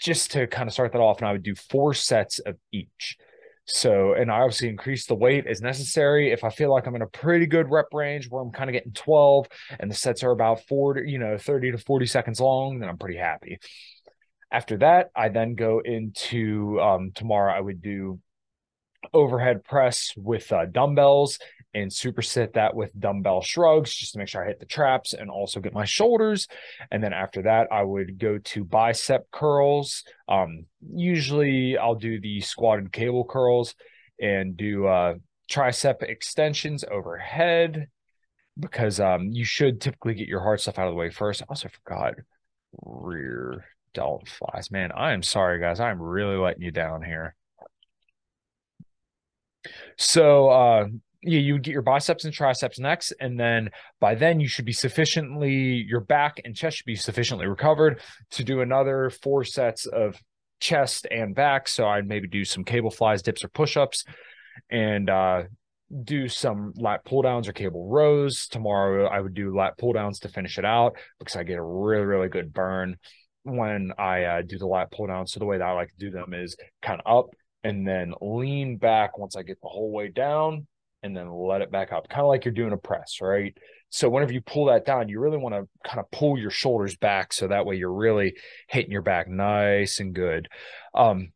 just 0.00 0.32
to 0.32 0.46
kind 0.46 0.68
of 0.68 0.72
start 0.72 0.92
that 0.92 1.00
off 1.00 1.18
and 1.18 1.28
i 1.28 1.32
would 1.32 1.42
do 1.42 1.54
four 1.54 1.94
sets 1.94 2.38
of 2.40 2.56
each 2.72 3.16
so, 3.66 4.12
and 4.12 4.30
I 4.30 4.40
obviously 4.40 4.68
increase 4.68 5.06
the 5.06 5.14
weight 5.14 5.46
as 5.46 5.62
necessary. 5.62 6.30
If 6.30 6.44
I 6.44 6.50
feel 6.50 6.70
like 6.70 6.86
I'm 6.86 6.96
in 6.96 7.02
a 7.02 7.06
pretty 7.06 7.46
good 7.46 7.70
rep 7.70 7.86
range 7.92 8.28
where 8.28 8.42
I'm 8.42 8.50
kind 8.50 8.68
of 8.68 8.74
getting 8.74 8.92
12 8.92 9.46
and 9.80 9.90
the 9.90 9.94
sets 9.94 10.22
are 10.22 10.32
about 10.32 10.66
40, 10.66 11.10
you 11.10 11.18
know, 11.18 11.38
30 11.38 11.72
to 11.72 11.78
40 11.78 12.06
seconds 12.06 12.40
long, 12.40 12.78
then 12.78 12.90
I'm 12.90 12.98
pretty 12.98 13.16
happy. 13.16 13.58
After 14.52 14.76
that, 14.78 15.08
I 15.16 15.30
then 15.30 15.54
go 15.54 15.80
into 15.80 16.78
um, 16.80 17.12
tomorrow, 17.14 17.54
I 17.54 17.60
would 17.60 17.80
do 17.80 18.20
overhead 19.12 19.64
press 19.64 20.12
with 20.16 20.52
uh, 20.52 20.66
dumbbells 20.66 21.38
and 21.74 21.90
superset 21.90 22.52
that 22.52 22.74
with 22.74 22.98
dumbbell 22.98 23.42
shrugs 23.42 23.92
just 23.92 24.12
to 24.12 24.18
make 24.18 24.28
sure 24.28 24.44
I 24.44 24.46
hit 24.46 24.60
the 24.60 24.66
traps 24.66 25.12
and 25.12 25.30
also 25.30 25.60
get 25.60 25.74
my 25.74 25.84
shoulders. 25.84 26.46
And 26.90 27.02
then 27.02 27.12
after 27.12 27.42
that, 27.42 27.68
I 27.72 27.82
would 27.82 28.18
go 28.18 28.38
to 28.38 28.64
bicep 28.64 29.30
curls. 29.32 30.04
Um, 30.28 30.66
usually 30.80 31.76
I'll 31.76 31.96
do 31.96 32.20
the 32.20 32.40
squatted 32.40 32.92
cable 32.92 33.24
curls 33.24 33.74
and 34.20 34.56
do 34.56 34.86
uh, 34.86 35.14
tricep 35.50 36.02
extensions 36.02 36.84
overhead 36.88 37.88
because 38.58 39.00
um, 39.00 39.30
you 39.32 39.44
should 39.44 39.80
typically 39.80 40.14
get 40.14 40.28
your 40.28 40.40
hard 40.40 40.60
stuff 40.60 40.78
out 40.78 40.86
of 40.86 40.92
the 40.92 40.98
way 40.98 41.10
first. 41.10 41.42
I 41.42 41.46
also 41.48 41.68
forgot 41.68 42.14
rear 42.82 43.64
delt 43.94 44.28
flies. 44.28 44.70
Man, 44.70 44.92
I 44.92 45.12
am 45.12 45.22
sorry, 45.22 45.58
guys. 45.58 45.80
I'm 45.80 46.00
really 46.00 46.36
letting 46.36 46.62
you 46.62 46.70
down 46.70 47.02
here. 47.02 47.34
So 49.96 50.48
uh, 50.48 50.86
you, 51.22 51.38
you 51.38 51.58
get 51.58 51.72
your 51.72 51.82
biceps 51.82 52.24
and 52.24 52.32
triceps 52.32 52.78
next, 52.78 53.12
and 53.20 53.38
then 53.38 53.70
by 54.00 54.14
then 54.14 54.40
you 54.40 54.48
should 54.48 54.64
be 54.64 54.72
sufficiently 54.72 55.84
your 55.88 56.00
back 56.00 56.40
and 56.44 56.54
chest 56.54 56.78
should 56.78 56.86
be 56.86 56.96
sufficiently 56.96 57.46
recovered 57.46 58.00
to 58.32 58.44
do 58.44 58.60
another 58.60 59.10
four 59.10 59.44
sets 59.44 59.86
of 59.86 60.16
chest 60.60 61.06
and 61.10 61.34
back. 61.34 61.68
So 61.68 61.86
I'd 61.86 62.06
maybe 62.06 62.28
do 62.28 62.44
some 62.44 62.64
cable 62.64 62.90
flies, 62.90 63.22
dips, 63.22 63.44
or 63.44 63.48
push-ups, 63.48 64.04
and 64.70 65.10
uh, 65.10 65.42
do 66.02 66.28
some 66.28 66.72
lat 66.76 67.04
pull 67.04 67.22
downs 67.22 67.48
or 67.48 67.52
cable 67.52 67.88
rows. 67.88 68.48
Tomorrow 68.48 69.06
I 69.06 69.20
would 69.20 69.34
do 69.34 69.56
lat 69.56 69.78
pull 69.78 69.92
downs 69.92 70.20
to 70.20 70.28
finish 70.28 70.58
it 70.58 70.64
out 70.64 70.96
because 71.18 71.36
I 71.36 71.42
get 71.42 71.58
a 71.58 71.62
really, 71.62 72.04
really 72.04 72.28
good 72.28 72.52
burn 72.52 72.96
when 73.42 73.92
I 73.98 74.24
uh, 74.24 74.42
do 74.42 74.58
the 74.58 74.66
lat 74.66 74.90
pull 74.90 75.06
downs. 75.06 75.32
So 75.32 75.38
the 75.38 75.46
way 75.46 75.58
that 75.58 75.64
I 75.66 75.72
like 75.72 75.88
to 75.88 75.98
do 75.98 76.10
them 76.10 76.32
is 76.34 76.56
kind 76.82 77.00
of 77.04 77.18
up 77.18 77.30
and 77.64 77.88
then 77.88 78.14
lean 78.20 78.76
back 78.76 79.18
once 79.18 79.34
I 79.34 79.42
get 79.42 79.60
the 79.62 79.68
whole 79.68 79.90
way 79.90 80.08
down 80.08 80.66
and 81.02 81.16
then 81.16 81.30
let 81.30 81.62
it 81.62 81.72
back 81.72 81.92
up, 81.92 82.08
kind 82.08 82.22
of 82.22 82.28
like 82.28 82.44
you're 82.44 82.54
doing 82.54 82.72
a 82.72 82.78
press, 82.78 83.18
right? 83.20 83.56
So 83.90 84.08
whenever 84.08 84.32
you 84.32 84.40
pull 84.40 84.66
that 84.66 84.86
down, 84.86 85.08
you 85.08 85.20
really 85.20 85.38
want 85.38 85.54
to 85.54 85.68
kind 85.88 86.00
of 86.00 86.10
pull 86.10 86.38
your 86.38 86.50
shoulders 86.50 86.96
back 86.96 87.32
so 87.32 87.48
that 87.48 87.66
way 87.66 87.76
you're 87.76 87.92
really 87.92 88.34
hitting 88.68 88.90
your 88.90 89.02
back 89.02 89.28
nice 89.28 90.00
and 90.00 90.14
good. 90.14 90.48
Um, 90.94 91.32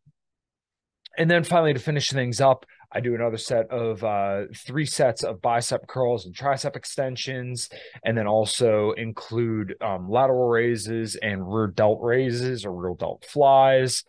and 1.16 1.30
then 1.30 1.44
finally, 1.44 1.72
to 1.72 1.80
finish 1.80 2.10
things 2.10 2.40
up, 2.40 2.64
I 2.92 3.00
do 3.00 3.14
another 3.14 3.36
set 3.36 3.70
of 3.70 4.02
uh, 4.02 4.44
three 4.56 4.86
sets 4.86 5.22
of 5.22 5.42
bicep 5.42 5.86
curls 5.86 6.24
and 6.24 6.34
tricep 6.34 6.76
extensions, 6.76 7.68
and 8.04 8.16
then 8.16 8.26
also 8.26 8.92
include 8.92 9.74
um, 9.82 10.08
lateral 10.08 10.48
raises 10.48 11.16
and 11.16 11.52
rear 11.52 11.66
delt 11.66 11.98
raises 12.00 12.64
or 12.64 12.72
rear 12.72 12.94
delt 12.98 13.26
flies 13.28 14.04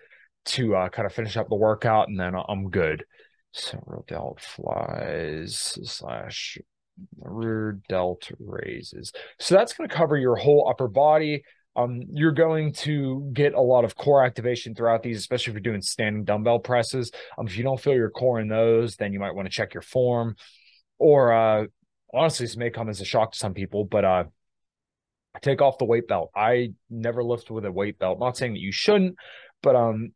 to 0.46 0.76
uh, 0.76 0.90
kind 0.90 1.06
of 1.06 1.14
finish 1.14 1.38
up 1.38 1.50
the 1.50 1.56
workout, 1.56 2.08
and 2.08 2.20
then 2.20 2.34
I'm 2.48 2.70
good. 2.70 3.06
So 3.52 3.82
rear 3.86 4.04
delt 4.08 4.42
flies 4.42 5.78
slash 5.84 6.58
rear 7.20 7.80
delt 7.88 8.30
raises. 8.40 9.12
So 9.40 9.56
that's 9.56 9.74
going 9.74 9.90
to 9.90 9.96
cover 9.96 10.18
your 10.18 10.36
whole 10.36 10.68
upper 10.70 10.88
body. 10.88 11.44
Um, 11.76 12.02
you're 12.12 12.32
going 12.32 12.74
to 12.74 13.30
get 13.34 13.54
a 13.54 13.62
lot 13.62 13.86
of 13.86 13.96
core 13.96 14.24
activation 14.26 14.76
throughout 14.76 15.02
these, 15.02 15.18
especially 15.18 15.52
if 15.52 15.56
you're 15.56 15.72
doing 15.72 15.82
standing 15.82 16.26
dumbbell 16.26 16.60
presses. 16.60 17.12
Um, 17.38 17.48
if 17.48 17.58
you 17.58 17.64
don't 17.64 17.80
feel 17.80 17.94
your 17.94 18.10
core 18.10 18.40
in 18.40 18.48
those, 18.48 18.96
then 18.96 19.14
you 19.14 19.20
might 19.20 19.36
want 19.36 19.46
to 19.46 19.52
check 19.52 19.74
your 19.74 19.82
form. 19.82 20.36
Or 20.98 21.32
uh, 21.32 21.66
honestly, 22.14 22.46
this 22.46 22.58
may 22.58 22.70
come 22.70 22.90
as 22.90 23.02
a 23.02 23.06
shock 23.06 23.32
to 23.32 23.38
some 23.38 23.54
people, 23.54 23.86
but 23.86 24.04
uh, 24.04 24.24
take 25.42 25.62
off 25.62 25.78
the 25.78 25.86
weight 25.86 26.08
belt. 26.08 26.32
I 26.36 26.74
never 26.90 27.24
lift 27.24 27.50
with 27.50 27.66
a 27.66 27.72
weight 27.72 27.98
belt. 27.98 28.20
Not 28.20 28.36
saying 28.36 28.54
that 28.54 28.60
you 28.60 28.72
shouldn't, 28.72 29.16
but 29.62 29.76
um, 29.76 30.12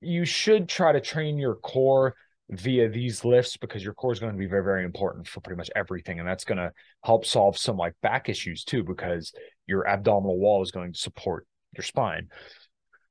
you 0.00 0.24
should 0.24 0.68
try 0.68 0.92
to 0.92 1.00
train 1.00 1.38
your 1.38 1.56
core 1.56 2.14
via 2.50 2.88
these 2.88 3.24
lifts 3.24 3.56
because 3.56 3.84
your 3.84 3.94
core 3.94 4.12
is 4.12 4.20
going 4.20 4.32
to 4.32 4.38
be 4.38 4.46
very, 4.46 4.64
very 4.64 4.84
important 4.84 5.28
for 5.28 5.40
pretty 5.40 5.58
much 5.58 5.70
everything. 5.76 6.18
And 6.18 6.26
that's 6.26 6.44
going 6.44 6.58
to 6.58 6.72
help 7.04 7.26
solve 7.26 7.58
some 7.58 7.76
like 7.76 7.94
back 8.02 8.28
issues 8.28 8.64
too, 8.64 8.82
because 8.82 9.32
your 9.66 9.86
abdominal 9.86 10.38
wall 10.38 10.62
is 10.62 10.70
going 10.70 10.92
to 10.92 10.98
support 10.98 11.46
your 11.76 11.84
spine. 11.84 12.28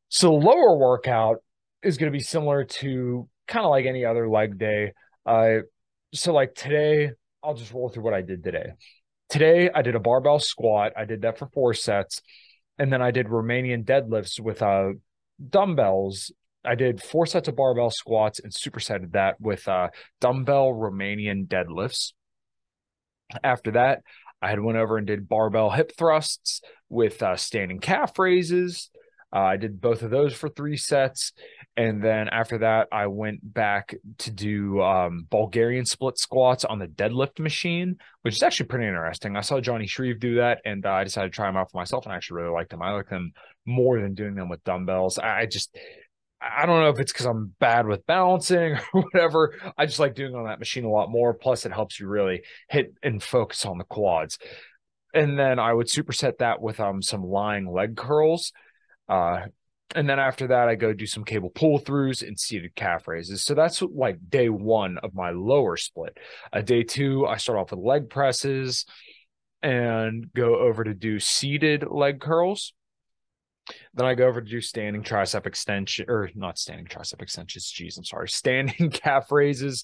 So, 0.10 0.34
lower 0.34 0.78
workout 0.78 1.38
is 1.84 1.98
going 1.98 2.12
to 2.12 2.18
be 2.18 2.24
similar 2.24 2.64
to 2.64 3.28
kind 3.48 3.66
of 3.66 3.70
like 3.70 3.86
any 3.86 4.06
other 4.06 4.30
leg 4.30 4.58
day. 4.58 4.94
Uh, 5.26 5.60
so, 6.14 6.34
like 6.34 6.56
today, 6.56 7.12
I'll 7.44 7.54
just 7.54 7.74
roll 7.74 7.90
through 7.90 8.04
what 8.04 8.14
I 8.14 8.22
did 8.22 8.44
today. 8.44 8.72
Today, 9.30 9.70
I 9.74 9.82
did 9.82 9.96
a 9.96 10.00
barbell 10.00 10.40
squat. 10.40 10.94
I 10.98 11.06
did 11.06 11.24
that 11.24 11.38
for 11.38 11.48
four 11.48 11.74
sets. 11.74 12.22
And 12.80 12.92
then 12.94 13.02
I 13.02 13.12
did 13.12 13.28
Romanian 13.28 13.84
deadlifts 13.84 14.40
with 14.40 14.62
uh, 14.62 14.92
dumbbells. 15.50 16.32
I 16.68 16.76
did 16.76 17.02
four 17.02 17.26
sets 17.26 17.48
of 17.48 17.56
barbell 17.56 17.92
squats 17.92 18.40
and 18.40 18.52
supersetted 18.52 19.14
that 19.14 19.40
with 19.40 19.68
uh, 19.68 19.90
dumbbell 20.20 20.74
Romanian 20.74 21.48
deadlifts. 21.48 22.14
After 23.44 23.72
that, 23.72 24.02
I 24.42 24.50
had 24.50 24.60
went 24.60 24.78
over 24.78 24.98
and 24.98 25.08
did 25.08 25.28
barbell 25.28 25.70
hip 25.70 25.94
thrusts 25.98 26.62
with 26.90 27.24
uh, 27.24 27.36
standing 27.38 27.80
calf 27.80 28.20
raises. 28.20 28.90
Uh, 29.36 29.40
I 29.40 29.58
did 29.58 29.82
both 29.82 30.04
of 30.04 30.12
those 30.12 30.34
for 30.34 30.48
three 30.48 30.78
sets. 30.78 31.34
And 31.76 32.02
then 32.02 32.30
after 32.30 32.60
that, 32.60 32.88
I 32.92 33.08
went 33.08 33.40
back 33.42 33.94
to 34.20 34.32
do 34.32 34.82
um, 34.82 35.28
Bulgarian 35.30 35.86
split 35.86 36.18
squats 36.18 36.64
on 36.66 36.80
the 36.80 36.88
deadlift 36.88 37.40
machine, 37.40 37.98
which 38.22 38.36
is 38.36 38.44
actually 38.44 38.68
pretty 38.68 38.88
interesting. 38.88 39.36
I 39.36 39.42
saw 39.42 39.60
Johnny 39.60 39.86
Shreve 39.86 40.20
do 40.20 40.36
that, 40.36 40.62
and 40.66 40.86
uh, 40.86 40.92
I 40.92 41.04
decided 41.04 41.32
to 41.32 41.36
try 41.36 41.48
them 41.48 41.58
out 41.58 41.70
for 41.70 41.78
myself, 41.78 42.06
and 42.06 42.14
I 42.14 42.16
actually 42.16 42.42
really 42.42 42.54
liked 42.54 42.72
them. 42.72 42.82
I 42.82 42.94
like 42.94 43.10
them 43.10 43.34
more 43.66 44.00
than 44.00 44.16
doing 44.16 44.34
them 44.34 44.50
with 44.50 44.64
dumbbells. 44.64 45.20
I, 45.20 45.42
I 45.42 45.46
just, 45.46 45.78
I 46.40 46.66
don't 46.66 46.82
know 46.82 46.90
if 46.90 47.00
it's 47.00 47.12
because 47.12 47.26
I'm 47.26 47.56
bad 47.60 47.88
with 47.88 48.06
balancing 48.06 48.78
or 48.94 49.02
whatever. 49.02 49.56
I 49.78 49.86
just 49.86 50.00
like 50.00 50.16
doing 50.16 50.36
on 50.36 50.46
that 50.46 50.60
machine 50.60 50.86
a 50.86 50.90
lot 50.90 51.10
more. 51.10 51.34
Plus, 51.34 51.66
it 51.66 51.72
helps 51.72 52.00
you 52.00 52.08
really 52.08 52.44
hit 52.70 52.94
and 53.02 53.22
focus 53.22 53.66
on 53.66 53.78
the 53.78 53.84
quads. 53.84 54.38
And 55.14 55.38
then 55.38 55.58
I 55.58 55.74
would 55.74 55.88
superset 55.88 56.40
that 56.40 56.62
with 56.62 56.80
um 56.80 57.02
some 57.02 57.24
lying 57.24 57.66
leg 57.66 57.96
curls. 57.98 58.52
Uh, 59.10 59.48
and 59.96 60.10
then 60.10 60.20
after 60.20 60.48
that, 60.48 60.68
I 60.68 60.76
go 60.76 60.94
do 60.94 61.06
some 61.06 61.24
cable 61.24 61.50
pull 61.50 61.80
throughs 61.80 62.26
and 62.26 62.38
seated 62.38 62.76
calf 62.76 63.08
raises. 63.08 63.44
So 63.44 63.54
that's 63.54 63.82
like 63.82 64.18
day 64.30 64.50
one 64.50 64.98
of 64.98 65.16
my 65.16 65.32
lower 65.32 65.78
split. 65.78 66.18
Uh, 66.52 66.62
day 66.62 66.84
two, 66.84 67.26
I 67.26 67.38
start 67.38 67.58
off 67.58 67.72
with 67.72 67.80
leg 67.80 68.10
presses 68.10 68.86
and 69.62 70.32
go 70.34 70.56
over 70.60 70.84
to 70.84 70.94
do 70.94 71.20
seated 71.20 71.86
leg 71.90 72.20
curls. 72.20 72.74
Then 73.94 74.06
I 74.06 74.16
go 74.16 74.28
over 74.28 74.42
to 74.42 74.50
do 74.50 74.62
standing 74.62 75.04
tricep 75.04 75.46
extension, 75.46 76.06
or 76.08 76.30
not 76.36 76.58
standing 76.58 76.86
tricep 76.86 77.22
extensions. 77.22 77.70
Geez, 77.70 77.98
I'm 77.98 78.04
sorry. 78.04 78.30
Standing 78.38 78.90
calf 78.92 79.32
raises 79.32 79.84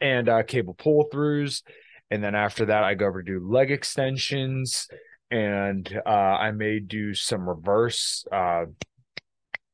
and 0.00 0.28
uh, 0.28 0.42
cable 0.42 0.74
pull 0.74 1.08
throughs. 1.12 1.62
And 2.10 2.22
then 2.22 2.34
after 2.34 2.66
that, 2.66 2.84
I 2.84 2.94
go 2.94 3.06
over 3.06 3.22
to 3.22 3.32
do 3.38 3.46
leg 3.46 3.70
extensions 3.70 4.88
and 5.30 5.88
uh, 6.04 6.08
I 6.08 6.50
may 6.50 6.80
do 6.80 7.14
some 7.14 7.48
reverse 7.48 8.24
uh, 8.32 8.64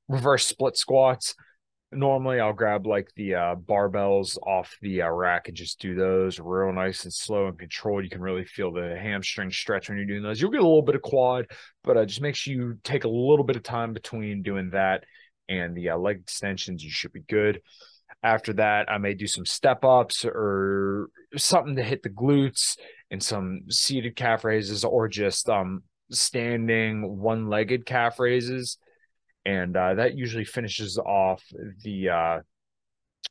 reverse 0.08 0.46
split 0.46 0.76
squats. 0.76 1.34
Normally, 1.96 2.40
I'll 2.40 2.52
grab 2.52 2.86
like 2.86 3.10
the 3.16 3.34
uh, 3.34 3.54
barbells 3.54 4.36
off 4.46 4.76
the 4.82 5.00
uh, 5.00 5.08
rack 5.08 5.48
and 5.48 5.56
just 5.56 5.80
do 5.80 5.94
those 5.94 6.38
real 6.38 6.70
nice 6.70 7.04
and 7.04 7.12
slow 7.12 7.46
and 7.46 7.58
controlled. 7.58 8.04
You 8.04 8.10
can 8.10 8.20
really 8.20 8.44
feel 8.44 8.70
the 8.70 8.98
hamstring 9.00 9.50
stretch 9.50 9.88
when 9.88 9.96
you're 9.96 10.06
doing 10.06 10.22
those. 10.22 10.38
You'll 10.38 10.50
get 10.50 10.60
a 10.60 10.66
little 10.66 10.82
bit 10.82 10.94
of 10.94 11.00
quad, 11.00 11.46
but 11.82 11.96
uh, 11.96 12.04
just 12.04 12.20
make 12.20 12.34
sure 12.34 12.52
you 12.52 12.78
take 12.84 13.04
a 13.04 13.08
little 13.08 13.44
bit 13.44 13.56
of 13.56 13.62
time 13.62 13.94
between 13.94 14.42
doing 14.42 14.70
that 14.70 15.04
and 15.48 15.74
the 15.74 15.88
uh, 15.88 15.96
leg 15.96 16.18
extensions. 16.20 16.84
You 16.84 16.90
should 16.90 17.14
be 17.14 17.22
good. 17.30 17.62
After 18.22 18.52
that, 18.54 18.90
I 18.90 18.98
may 18.98 19.14
do 19.14 19.26
some 19.26 19.46
step 19.46 19.82
ups 19.82 20.26
or 20.26 21.08
something 21.34 21.76
to 21.76 21.82
hit 21.82 22.02
the 22.02 22.10
glutes 22.10 22.76
and 23.10 23.22
some 23.22 23.62
seated 23.70 24.16
calf 24.16 24.44
raises 24.44 24.84
or 24.84 25.08
just 25.08 25.48
um 25.48 25.82
standing 26.10 27.18
one 27.18 27.48
legged 27.48 27.86
calf 27.86 28.20
raises 28.20 28.78
and 29.46 29.76
uh, 29.76 29.94
that 29.94 30.16
usually 30.16 30.44
finishes 30.44 30.98
off 30.98 31.42
the 31.82 32.10
uh, 32.10 32.40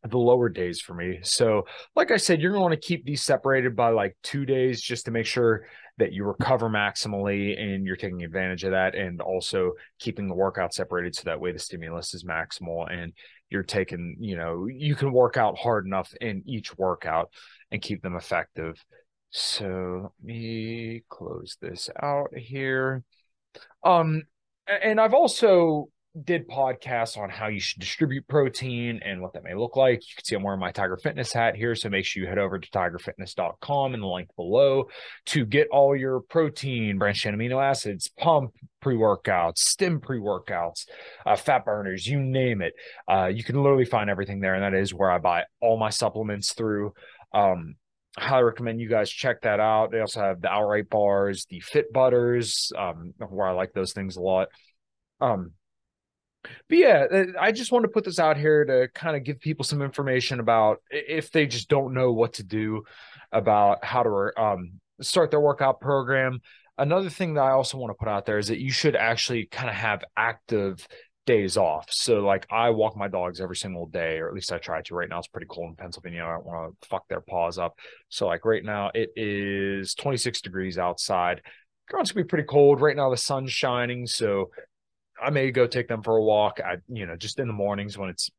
the 0.08 0.18
lower 0.18 0.50
days 0.50 0.80
for 0.80 0.94
me. 0.94 1.20
So, 1.24 1.66
like 1.96 2.12
I 2.12 2.18
said, 2.18 2.42
you're 2.42 2.52
going 2.52 2.60
to 2.60 2.64
want 2.70 2.82
to 2.82 2.88
keep 2.88 3.06
these 3.06 3.22
separated 3.22 3.76
by 3.76 3.90
like 3.90 4.16
two 4.24 4.46
days 4.46 4.82
just 4.82 5.06
to 5.06 5.12
make 5.12 5.26
sure 5.26 5.68
that 5.98 6.14
you 6.14 6.24
recover 6.26 6.70
maximally 6.70 7.60
and 7.60 7.86
you're 7.86 7.96
taking 7.96 8.24
advantage 8.24 8.64
of 8.64 8.72
that, 8.72 8.96
and 8.96 9.22
also 9.22 9.74
keeping 10.00 10.28
the 10.28 10.36
workout 10.36 10.74
separated 10.74 11.16
so 11.16 11.24
that 11.26 11.40
way 11.40 11.52
the 11.52 11.60
stimulus 11.60 12.14
is 12.14 12.24
maximal 12.24 12.92
and 12.92 13.14
you're 13.50 13.64
taking, 13.64 14.18
you 14.20 14.36
know, 14.36 14.68
you 14.68 14.96
can 14.96 15.14
work 15.14 15.38
out 15.38 15.58
hard 15.58 15.86
enough 15.86 16.14
in 16.20 16.44
each 16.46 16.76
workout 16.78 17.30
and 17.72 17.82
keep 17.82 18.02
them 18.02 18.16
effective. 18.16 18.84
So 19.32 20.12
let 20.20 20.26
me 20.26 21.04
close 21.10 21.58
this 21.62 21.90
out 22.02 22.36
here. 22.36 23.04
Um, 23.84 24.24
and 24.68 25.00
I've 25.00 25.14
also 25.14 25.90
did 26.24 26.48
podcasts 26.48 27.18
on 27.18 27.30
how 27.30 27.48
you 27.48 27.60
should 27.60 27.80
distribute 27.80 28.28
protein 28.28 29.02
and 29.04 29.22
what 29.22 29.34
that 29.34 29.44
may 29.44 29.54
look 29.54 29.76
like. 29.76 30.02
You 30.02 30.16
can 30.16 30.24
see 30.24 30.36
I'm 30.36 30.44
wearing 30.44 30.60
my 30.60 30.72
Tiger 30.72 30.98
Fitness 30.98 31.34
hat 31.34 31.56
here. 31.56 31.76
So 31.76 31.90
make 31.90 32.06
sure 32.06 32.24
you 32.24 32.30
head 32.30 32.38
over 32.38 32.58
to 32.58 32.70
tigerfitness.com 32.70 33.94
in 33.94 34.00
the 34.00 34.08
link 34.08 34.30
below 34.36 34.86
to 35.28 35.46
get 35.46 35.68
all 35.72 35.96
your 35.96 36.22
protein, 36.22 36.98
branched 36.98 37.26
amino 37.26 37.62
acids, 37.62 38.10
pump 38.18 38.54
pre 38.82 38.96
workouts, 38.96 39.58
stim 39.58 40.00
pre 40.00 40.20
workouts, 40.20 40.86
uh, 41.26 41.36
fat 41.36 41.66
burners, 41.66 42.08
you 42.08 42.22
name 42.22 42.62
it. 42.62 42.74
Uh, 43.08 43.26
you 43.28 43.44
can 43.44 43.62
literally 43.62 43.86
find 43.86 44.10
everything 44.10 44.40
there. 44.40 44.56
And 44.56 44.64
that 44.64 44.80
is 44.80 44.94
where 44.94 45.12
I 45.12 45.18
buy 45.18 45.44
all 45.62 45.78
my 45.78 45.90
supplements 45.90 46.54
through. 46.54 46.94
Um, 47.34 47.76
highly 48.18 48.46
recommend 48.46 48.80
you 48.80 48.88
guys 48.88 49.10
check 49.10 49.42
that 49.42 49.60
out. 49.60 49.92
They 49.92 50.00
also 50.00 50.22
have 50.22 50.42
the 50.42 50.50
outright 50.50 50.90
bars, 50.90 51.46
the 51.50 51.60
fit 51.60 51.92
butters, 51.92 52.72
um, 52.78 53.14
where 53.18 53.48
I 53.48 53.52
like 53.52 53.74
those 53.74 53.92
things 53.92 54.16
a 54.16 54.22
lot. 54.22 54.48
Um, 55.20 55.52
but 56.70 56.78
yeah, 56.78 57.06
uh, 57.12 57.26
I 57.40 57.52
just 57.52 57.72
want 57.72 57.84
to 57.84 57.90
put 57.90 58.04
this 58.04 58.20
out 58.20 58.38
here 58.38 58.66
to 58.66 58.88
kind 58.94 59.16
of 59.16 59.24
give 59.24 59.40
people 59.40 59.66
some 59.66 59.82
information 59.82 60.40
about 60.40 60.82
if 60.90 61.32
they 61.32 61.46
just 61.46 61.70
don't 61.70 61.94
know 61.94 62.12
what 62.12 62.34
to 62.34 62.44
do 62.44 62.84
about 63.32 63.84
how 63.84 64.04
to 64.04 64.32
um, 64.38 64.80
start 65.02 65.32
their 65.32 65.40
workout 65.40 65.80
program. 65.80 66.40
Another 66.78 67.10
thing 67.10 67.36
that 67.36 67.42
I 67.42 67.52
also 67.52 67.78
want 67.78 67.92
to 67.92 67.96
put 67.96 68.10
out 68.10 68.26
there 68.26 68.38
is 68.38 68.48
that 68.50 68.60
you 68.60 68.72
should 68.72 68.96
actually 68.96 69.46
kind 69.46 69.70
of 69.70 69.76
have 69.76 70.04
active 70.18 70.86
days 71.26 71.58
off. 71.58 71.88
So 71.90 72.20
like 72.20 72.46
I 72.52 72.70
walk 72.70 72.96
my 72.96 73.08
dogs 73.08 73.42
every 73.42 73.56
single 73.56 73.88
day, 73.88 74.20
or 74.20 74.28
at 74.28 74.34
least 74.34 74.52
I 74.52 74.58
try 74.58 74.82
to. 74.82 74.96
Right 74.96 75.10
now 75.10 75.20
it's 75.20 75.28
pretty 75.28 75.48
cold 75.48 75.70
in 75.70 75.76
Pennsylvania. 75.76 76.24
I 76.24 76.34
don't 76.34 76.46
want 76.46 76.82
to 76.82 76.88
fuck 76.88 77.08
their 77.08 77.22
paws 77.22 77.58
up. 77.58 77.78
So 78.10 78.28
like 78.28 78.46
right 78.46 78.64
now 78.64 78.92
it 78.94 79.10
is 79.16 79.96
26 79.96 80.42
degrees 80.42 80.78
outside. 80.78 81.42
It's 82.00 82.12
gonna 82.12 82.24
be 82.24 82.28
pretty 82.28 82.48
cold. 82.48 82.82
Right 82.82 82.96
now 82.96 83.10
the 83.10 83.18
sun's 83.18 83.52
shining, 83.52 84.08
so 84.08 84.52
I 85.22 85.30
may 85.30 85.52
go 85.52 85.68
take 85.68 85.88
them 85.88 86.04
for 86.04 86.16
a 86.18 86.24
walk. 86.24 86.60
I, 86.64 86.78
you 86.88 87.06
know, 87.06 87.16
just 87.16 87.40
in 87.40 87.48
the 87.48 87.54
mornings 87.54 87.98
when 87.98 88.10
it's 88.10 88.30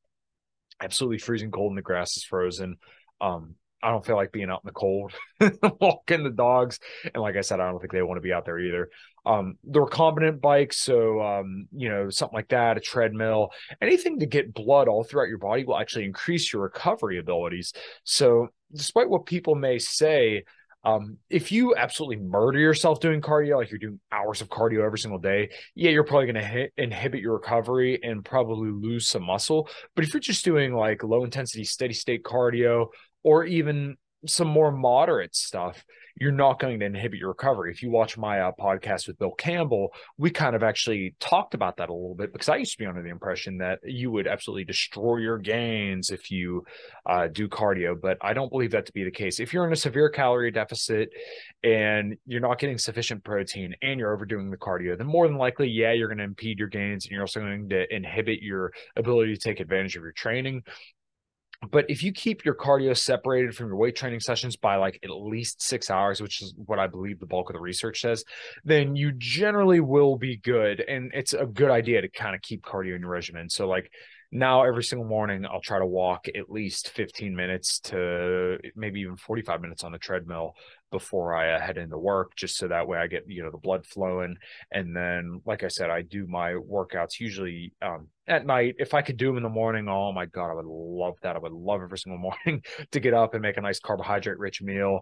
absolutely 0.81 1.19
freezing 1.19 1.51
cold 1.51 1.71
and 1.71 1.79
the 1.79 1.83
grass 1.83 2.17
is 2.17 2.25
frozen. 2.25 2.77
Um, 3.21 3.55
I 3.83 3.91
don't 3.91 4.05
feel 4.05 4.17
like 4.17 4.33
being 4.33 4.51
out 4.51 4.63
in 4.65 4.67
the 4.67 4.73
cold, 4.73 5.13
walking 5.81 6.25
the 6.25 6.31
dogs. 6.31 6.81
And 7.05 7.23
like 7.23 7.37
I 7.37 7.43
said, 7.43 7.61
I 7.61 7.71
don't 7.71 7.79
think 7.79 7.93
they 7.93 8.03
want 8.03 8.19
to 8.19 8.23
be 8.23 8.33
out 8.33 8.45
there 8.45 8.59
either. 8.59 8.89
Um, 9.25 9.59
the 9.65 9.81
recumbent 9.81 10.41
bikes, 10.41 10.79
so 10.79 11.21
um, 11.21 11.69
you 11.73 11.89
know, 11.89 12.11
something 12.11 12.35
like 12.35 12.49
that, 12.49 12.77
a 12.77 12.81
treadmill, 12.81 13.51
anything 13.81 14.21
to 14.21 14.27
get 14.27 14.55
blood 14.55 14.89
all 14.89 15.05
throughout 15.05 15.29
your 15.29 15.39
body 15.39 15.65
will 15.65 15.79
actually 15.79 16.05
increase 16.05 16.53
your 16.53 16.63
recovery 16.63 17.19
abilities. 17.19 17.73
So, 18.05 18.49
despite 18.73 19.11
what 19.11 19.27
people 19.27 19.57
may 19.57 19.79
say, 19.79 20.45
um, 20.87 21.19
if 21.29 21.51
you 21.51 21.75
absolutely 21.75 22.25
murder 22.25 22.61
yourself 22.61 23.01
doing 23.01 23.21
cardio, 23.21 23.57
like 23.57 23.71
you're 23.71 23.79
doing 23.81 23.99
hours 24.13 24.41
of 24.41 24.49
cardio 24.49 24.87
every 24.87 25.01
single 25.01 25.19
day, 25.19 25.51
yeah, 25.75 25.91
you're 25.91 26.05
probably 26.05 26.33
going 26.33 26.45
to 26.45 26.69
inhibit 26.81 27.21
your 27.21 27.35
recovery 27.35 27.99
and 28.05 28.25
probably 28.25 28.71
lose 28.71 29.09
some 29.09 29.25
muscle. 29.25 29.69
But 29.97 30.05
if 30.05 30.15
you're 30.15 30.21
just 30.21 30.45
doing 30.45 30.77
like 30.77 31.03
low 31.03 31.25
intensity, 31.25 31.65
steady 31.65 31.93
state 31.93 32.23
cardio, 32.23 32.87
or 33.25 33.45
even 33.45 33.97
some 34.27 34.47
more 34.47 34.71
moderate 34.71 35.35
stuff, 35.35 35.85
you're 36.19 36.33
not 36.33 36.59
going 36.59 36.81
to 36.81 36.87
inhibit 36.87 37.19
your 37.19 37.29
recovery. 37.29 37.71
If 37.71 37.83
you 37.83 37.91
watch 37.91 38.17
my 38.17 38.41
uh, 38.41 38.53
podcast 38.59 39.07
with 39.07 39.19
Bill 39.19 39.33
Campbell, 39.33 39.93
we 40.17 40.31
kind 40.31 40.57
of 40.57 40.63
actually 40.63 41.15
talked 41.21 41.55
about 41.55 41.77
that 41.77 41.91
a 41.91 41.93
little 41.93 42.15
bit 42.15 42.33
because 42.33 42.49
I 42.49 42.57
used 42.57 42.73
to 42.73 42.79
be 42.79 42.87
under 42.87 43.03
the 43.03 43.11
impression 43.11 43.59
that 43.59 43.81
you 43.85 44.11
would 44.11 44.27
absolutely 44.27 44.65
destroy 44.65 45.19
your 45.19 45.39
gains 45.39 46.11
if 46.11 46.31
you 46.31 46.65
uh, 47.05 47.29
do 47.29 47.49
cardio, 47.49 48.01
but 48.01 48.17
I 48.23 48.33
don't 48.33 48.51
believe 48.51 48.71
that 48.71 48.87
to 48.87 48.93
be 48.93 49.05
the 49.05 49.11
case. 49.11 49.41
If 49.41 49.53
you're 49.53 49.67
in 49.67 49.73
a 49.73 49.77
severe 49.77 50.09
calorie 50.09 50.51
deficit 50.51 51.11
and 51.63 52.17
you're 52.27 52.41
not 52.41 52.59
getting 52.59 52.79
sufficient 52.79 53.23
protein 53.23 53.75
and 53.83 54.01
you're 54.01 54.15
overdoing 54.15 54.51
the 54.51 54.57
cardio, 54.57 54.97
then 54.97 55.07
more 55.07 55.29
than 55.29 55.37
likely, 55.37 55.69
yeah, 55.69 55.93
you're 55.93 56.09
going 56.09 56.19
to 56.19 56.25
impede 56.25 56.59
your 56.59 56.69
gains 56.69 57.05
and 57.05 57.13
you're 57.13 57.23
also 57.23 57.41
going 57.41 57.69
to 57.69 57.95
inhibit 57.95 58.41
your 58.41 58.73
ability 58.97 59.35
to 59.35 59.41
take 59.41 59.61
advantage 59.61 59.97
of 59.97 60.03
your 60.03 60.13
training. 60.13 60.63
But 61.71 61.87
if 61.89 62.03
you 62.03 62.13
keep 62.13 62.45
your 62.45 62.55
cardio 62.55 62.97
separated 62.97 63.55
from 63.55 63.69
your 63.69 63.77
weight 63.77 63.97
training 63.97 64.21
sessions 64.21 64.57
by 64.57 64.77
like 64.77 65.01
at 65.03 65.11
least 65.11 65.63
six 65.63 65.91
hours, 65.91 66.21
which 66.21 66.43
is 66.43 66.55
what 66.57 66.79
I 66.79 66.87
believe 66.87 67.19
the 67.19 67.27
bulk 67.27 67.51
of 67.51 67.55
the 67.55 67.61
research 67.61 68.01
says, 68.01 68.25
then 68.65 68.95
you 68.95 69.13
generally 69.13 69.81
will 69.81 70.17
be 70.17 70.37
good. 70.37 70.81
And 70.81 71.11
it's 71.15 71.33
a 71.33 71.47
good 71.47 71.71
idea 71.71 72.03
to 72.03 72.09
kind 72.09 72.35
of 72.35 72.43
keep 72.43 72.63
cardio 72.63 72.95
in 72.95 73.01
your 73.01 73.11
regimen. 73.11 73.49
So, 73.49 73.69
like, 73.69 73.91
now 74.33 74.65
every 74.65 74.83
single 74.83 75.07
morning 75.07 75.47
I'll 75.47 75.61
try 75.61 75.79
to 75.79 75.87
walk 75.87 76.27
at 76.29 76.51
least 76.51 76.91
15 76.91 77.35
minutes 77.35 77.81
to 77.81 78.59
maybe 78.75 79.01
even 79.01 79.17
45 79.17 79.61
minutes 79.61 79.85
on 79.85 79.93
the 79.93 79.99
treadmill 79.99 80.55
before 80.91 81.35
I 81.35 81.53
uh, 81.53 81.61
head 81.61 81.79
into 81.79 81.99
work, 81.99 82.37
just 82.37 82.57
so 82.57 82.69
that 82.69 82.87
way 82.87 82.99
I 82.99 83.07
get 83.07 83.25
you 83.27 83.43
know 83.43 83.51
the 83.51 83.59
blood 83.59 83.87
flowing. 83.87 84.37
And 84.71 84.95
then, 84.95 85.41
like 85.45 85.65
I 85.65 85.69
said, 85.69 85.91
I 85.91 86.03
do 86.03 86.27
my 86.27 86.53
workouts 86.53 87.19
usually 87.21 87.73
um, 87.83 88.09
at 88.27 88.47
night. 88.47 88.77
If 88.79 88.95
I 88.95 89.03
could 89.03 89.17
do 89.17 89.27
them 89.27 89.37
in 89.37 89.43
the 89.43 89.49
morning, 89.49 89.89
oh 89.89 90.13
my 90.13 90.27
god, 90.27 90.51
I 90.51 90.55
would 90.55 90.67
love 90.67 91.15
that. 91.23 91.37
I 91.37 91.39
would 91.39 91.53
love 91.53 91.83
every 91.83 91.99
single 91.99 92.19
morning 92.47 92.63
to 92.93 93.01
get 93.01 93.15
up 93.15 93.35
and 93.35 93.43
make 93.43 93.57
a 93.57 93.61
nice 93.61 93.81
carbohydrate 93.81 94.39
rich 94.39 94.63
meal. 94.63 95.01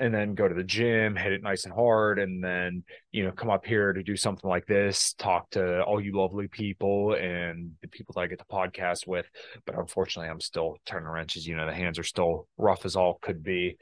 And 0.00 0.14
then 0.14 0.34
go 0.34 0.48
to 0.48 0.54
the 0.54 0.64
gym, 0.64 1.14
hit 1.14 1.32
it 1.32 1.42
nice 1.42 1.64
and 1.64 1.74
hard, 1.74 2.18
and 2.18 2.42
then 2.42 2.84
you 3.12 3.22
know 3.22 3.32
come 3.32 3.50
up 3.50 3.66
here 3.66 3.92
to 3.92 4.02
do 4.02 4.16
something 4.16 4.48
like 4.48 4.66
this, 4.66 5.12
talk 5.12 5.50
to 5.50 5.82
all 5.82 6.00
you 6.00 6.16
lovely 6.16 6.48
people 6.48 7.14
and 7.14 7.72
the 7.82 7.88
people 7.88 8.14
that 8.14 8.22
I 8.22 8.26
get 8.26 8.38
the 8.38 8.44
podcast 8.46 9.06
with. 9.06 9.26
But 9.66 9.76
unfortunately, 9.78 10.30
I'm 10.30 10.40
still 10.40 10.78
turning 10.86 11.08
wrenches. 11.08 11.46
You 11.46 11.54
know, 11.54 11.66
the 11.66 11.74
hands 11.74 11.98
are 11.98 12.04
still 12.04 12.48
rough 12.56 12.86
as 12.86 12.96
all 12.96 13.18
could 13.20 13.42
be. 13.42 13.76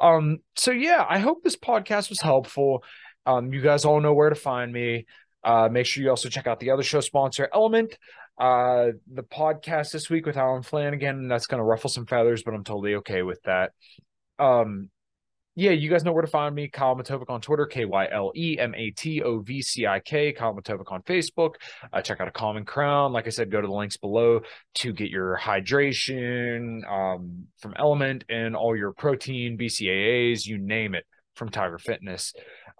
Um, 0.00 0.38
so 0.56 0.72
yeah, 0.72 1.06
I 1.08 1.18
hope 1.18 1.42
this 1.42 1.56
podcast 1.56 2.08
was 2.08 2.20
helpful. 2.20 2.82
Um, 3.26 3.52
you 3.52 3.60
guys 3.60 3.84
all 3.84 4.00
know 4.00 4.14
where 4.14 4.30
to 4.30 4.34
find 4.34 4.72
me. 4.72 5.06
Uh, 5.44 5.68
make 5.70 5.86
sure 5.86 6.02
you 6.02 6.10
also 6.10 6.28
check 6.28 6.46
out 6.46 6.60
the 6.60 6.70
other 6.70 6.82
show 6.82 7.00
sponsor, 7.00 7.48
Element. 7.54 7.96
Uh, 8.38 8.92
the 9.12 9.22
podcast 9.22 9.92
this 9.92 10.08
week 10.08 10.24
with 10.26 10.36
Alan 10.36 10.62
Flanagan. 10.62 11.28
That's 11.28 11.46
going 11.46 11.58
to 11.60 11.64
ruffle 11.64 11.90
some 11.90 12.06
feathers, 12.06 12.42
but 12.42 12.54
I'm 12.54 12.64
totally 12.64 12.96
okay 12.96 13.22
with 13.22 13.42
that. 13.42 13.72
Um, 14.38 14.88
yeah, 15.60 15.72
you 15.72 15.90
guys 15.90 16.04
know 16.04 16.12
where 16.12 16.22
to 16.22 16.30
find 16.30 16.54
me. 16.54 16.68
Kyle 16.68 16.96
Matovcik 16.96 17.28
on 17.28 17.42
Twitter, 17.42 17.66
K 17.66 17.84
Y 17.84 18.08
L 18.10 18.32
E 18.34 18.56
M 18.58 18.74
A 18.74 18.90
T 18.92 19.20
O 19.22 19.40
V 19.40 19.60
C 19.60 19.86
I 19.86 20.00
K. 20.00 20.32
Kyle 20.32 20.54
Matovcik 20.54 20.90
on 20.90 21.02
Facebook. 21.02 21.56
Uh, 21.92 22.00
check 22.00 22.18
out 22.18 22.28
a 22.28 22.30
Common 22.30 22.64
Crown. 22.64 23.12
Like 23.12 23.26
I 23.26 23.28
said, 23.30 23.50
go 23.50 23.60
to 23.60 23.66
the 23.66 23.72
links 23.72 23.98
below 23.98 24.40
to 24.76 24.92
get 24.94 25.10
your 25.10 25.36
hydration 25.36 26.90
um, 26.90 27.44
from 27.58 27.74
Element 27.78 28.24
and 28.30 28.56
all 28.56 28.74
your 28.74 28.92
protein, 28.92 29.58
BCAAs, 29.58 30.46
you 30.46 30.56
name 30.56 30.94
it, 30.94 31.04
from 31.34 31.50
Tiger 31.50 31.76
Fitness. 31.76 32.32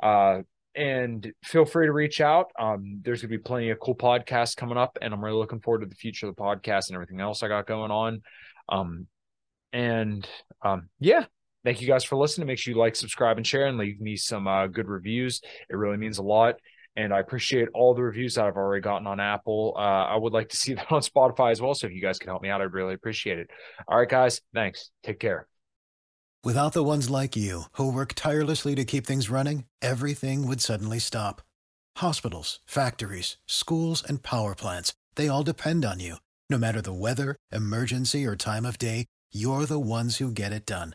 Uh, 0.02 0.38
and 0.74 1.30
feel 1.44 1.66
free 1.66 1.84
to 1.84 1.92
reach 1.92 2.22
out. 2.22 2.46
Um, 2.58 3.02
there's 3.04 3.20
going 3.20 3.30
to 3.30 3.36
be 3.36 3.42
plenty 3.42 3.68
of 3.68 3.78
cool 3.78 3.94
podcasts 3.94 4.56
coming 4.56 4.78
up, 4.78 4.96
and 5.02 5.12
I'm 5.12 5.22
really 5.22 5.36
looking 5.36 5.60
forward 5.60 5.80
to 5.80 5.86
the 5.86 5.96
future 5.96 6.28
of 6.28 6.34
the 6.34 6.40
podcast 6.40 6.88
and 6.88 6.94
everything 6.94 7.20
else 7.20 7.42
I 7.42 7.48
got 7.48 7.66
going 7.66 7.90
on. 7.90 8.22
Um, 8.70 9.06
and 9.70 10.26
um, 10.62 10.88
yeah, 10.98 11.26
thank 11.64 11.80
you 11.80 11.86
guys 11.86 12.04
for 12.04 12.16
listening. 12.16 12.46
Make 12.46 12.58
sure 12.58 12.72
you 12.72 12.78
like, 12.78 12.96
subscribe, 12.96 13.36
and 13.36 13.46
share, 13.46 13.66
and 13.66 13.78
leave 13.78 14.00
me 14.00 14.16
some 14.16 14.46
uh, 14.46 14.66
good 14.66 14.88
reviews. 14.88 15.40
It 15.68 15.76
really 15.76 15.96
means 15.96 16.18
a 16.18 16.22
lot. 16.22 16.56
And 16.96 17.14
I 17.14 17.20
appreciate 17.20 17.68
all 17.72 17.94
the 17.94 18.02
reviews 18.02 18.34
that 18.34 18.46
I've 18.46 18.56
already 18.56 18.82
gotten 18.82 19.06
on 19.06 19.20
Apple. 19.20 19.74
Uh, 19.76 19.80
I 19.80 20.16
would 20.16 20.32
like 20.32 20.48
to 20.50 20.56
see 20.56 20.74
that 20.74 20.90
on 20.90 21.02
Spotify 21.02 21.52
as 21.52 21.60
well. 21.60 21.74
So 21.74 21.86
if 21.86 21.92
you 21.92 22.00
guys 22.00 22.18
can 22.18 22.28
help 22.28 22.42
me 22.42 22.48
out, 22.48 22.60
I'd 22.60 22.72
really 22.72 22.94
appreciate 22.94 23.38
it. 23.38 23.50
All 23.88 23.98
right, 23.98 24.08
guys. 24.08 24.40
Thanks. 24.54 24.90
Take 25.02 25.20
care. 25.20 25.46
Without 26.42 26.72
the 26.72 26.82
ones 26.82 27.10
like 27.10 27.36
you, 27.36 27.64
who 27.72 27.92
work 27.92 28.14
tirelessly 28.14 28.74
to 28.74 28.84
keep 28.84 29.06
things 29.06 29.28
running, 29.28 29.64
everything 29.82 30.48
would 30.48 30.62
suddenly 30.62 30.98
stop. 30.98 31.42
Hospitals, 31.98 32.60
factories, 32.64 33.36
schools, 33.46 34.02
and 34.06 34.22
power 34.22 34.54
plants, 34.54 34.94
they 35.16 35.28
all 35.28 35.42
depend 35.42 35.84
on 35.84 36.00
you. 36.00 36.16
No 36.48 36.56
matter 36.56 36.80
the 36.80 36.94
weather, 36.94 37.36
emergency, 37.52 38.24
or 38.24 38.36
time 38.36 38.64
of 38.64 38.78
day, 38.78 39.04
you're 39.32 39.66
the 39.66 39.78
ones 39.78 40.16
who 40.16 40.30
get 40.32 40.52
it 40.52 40.64
done. 40.64 40.94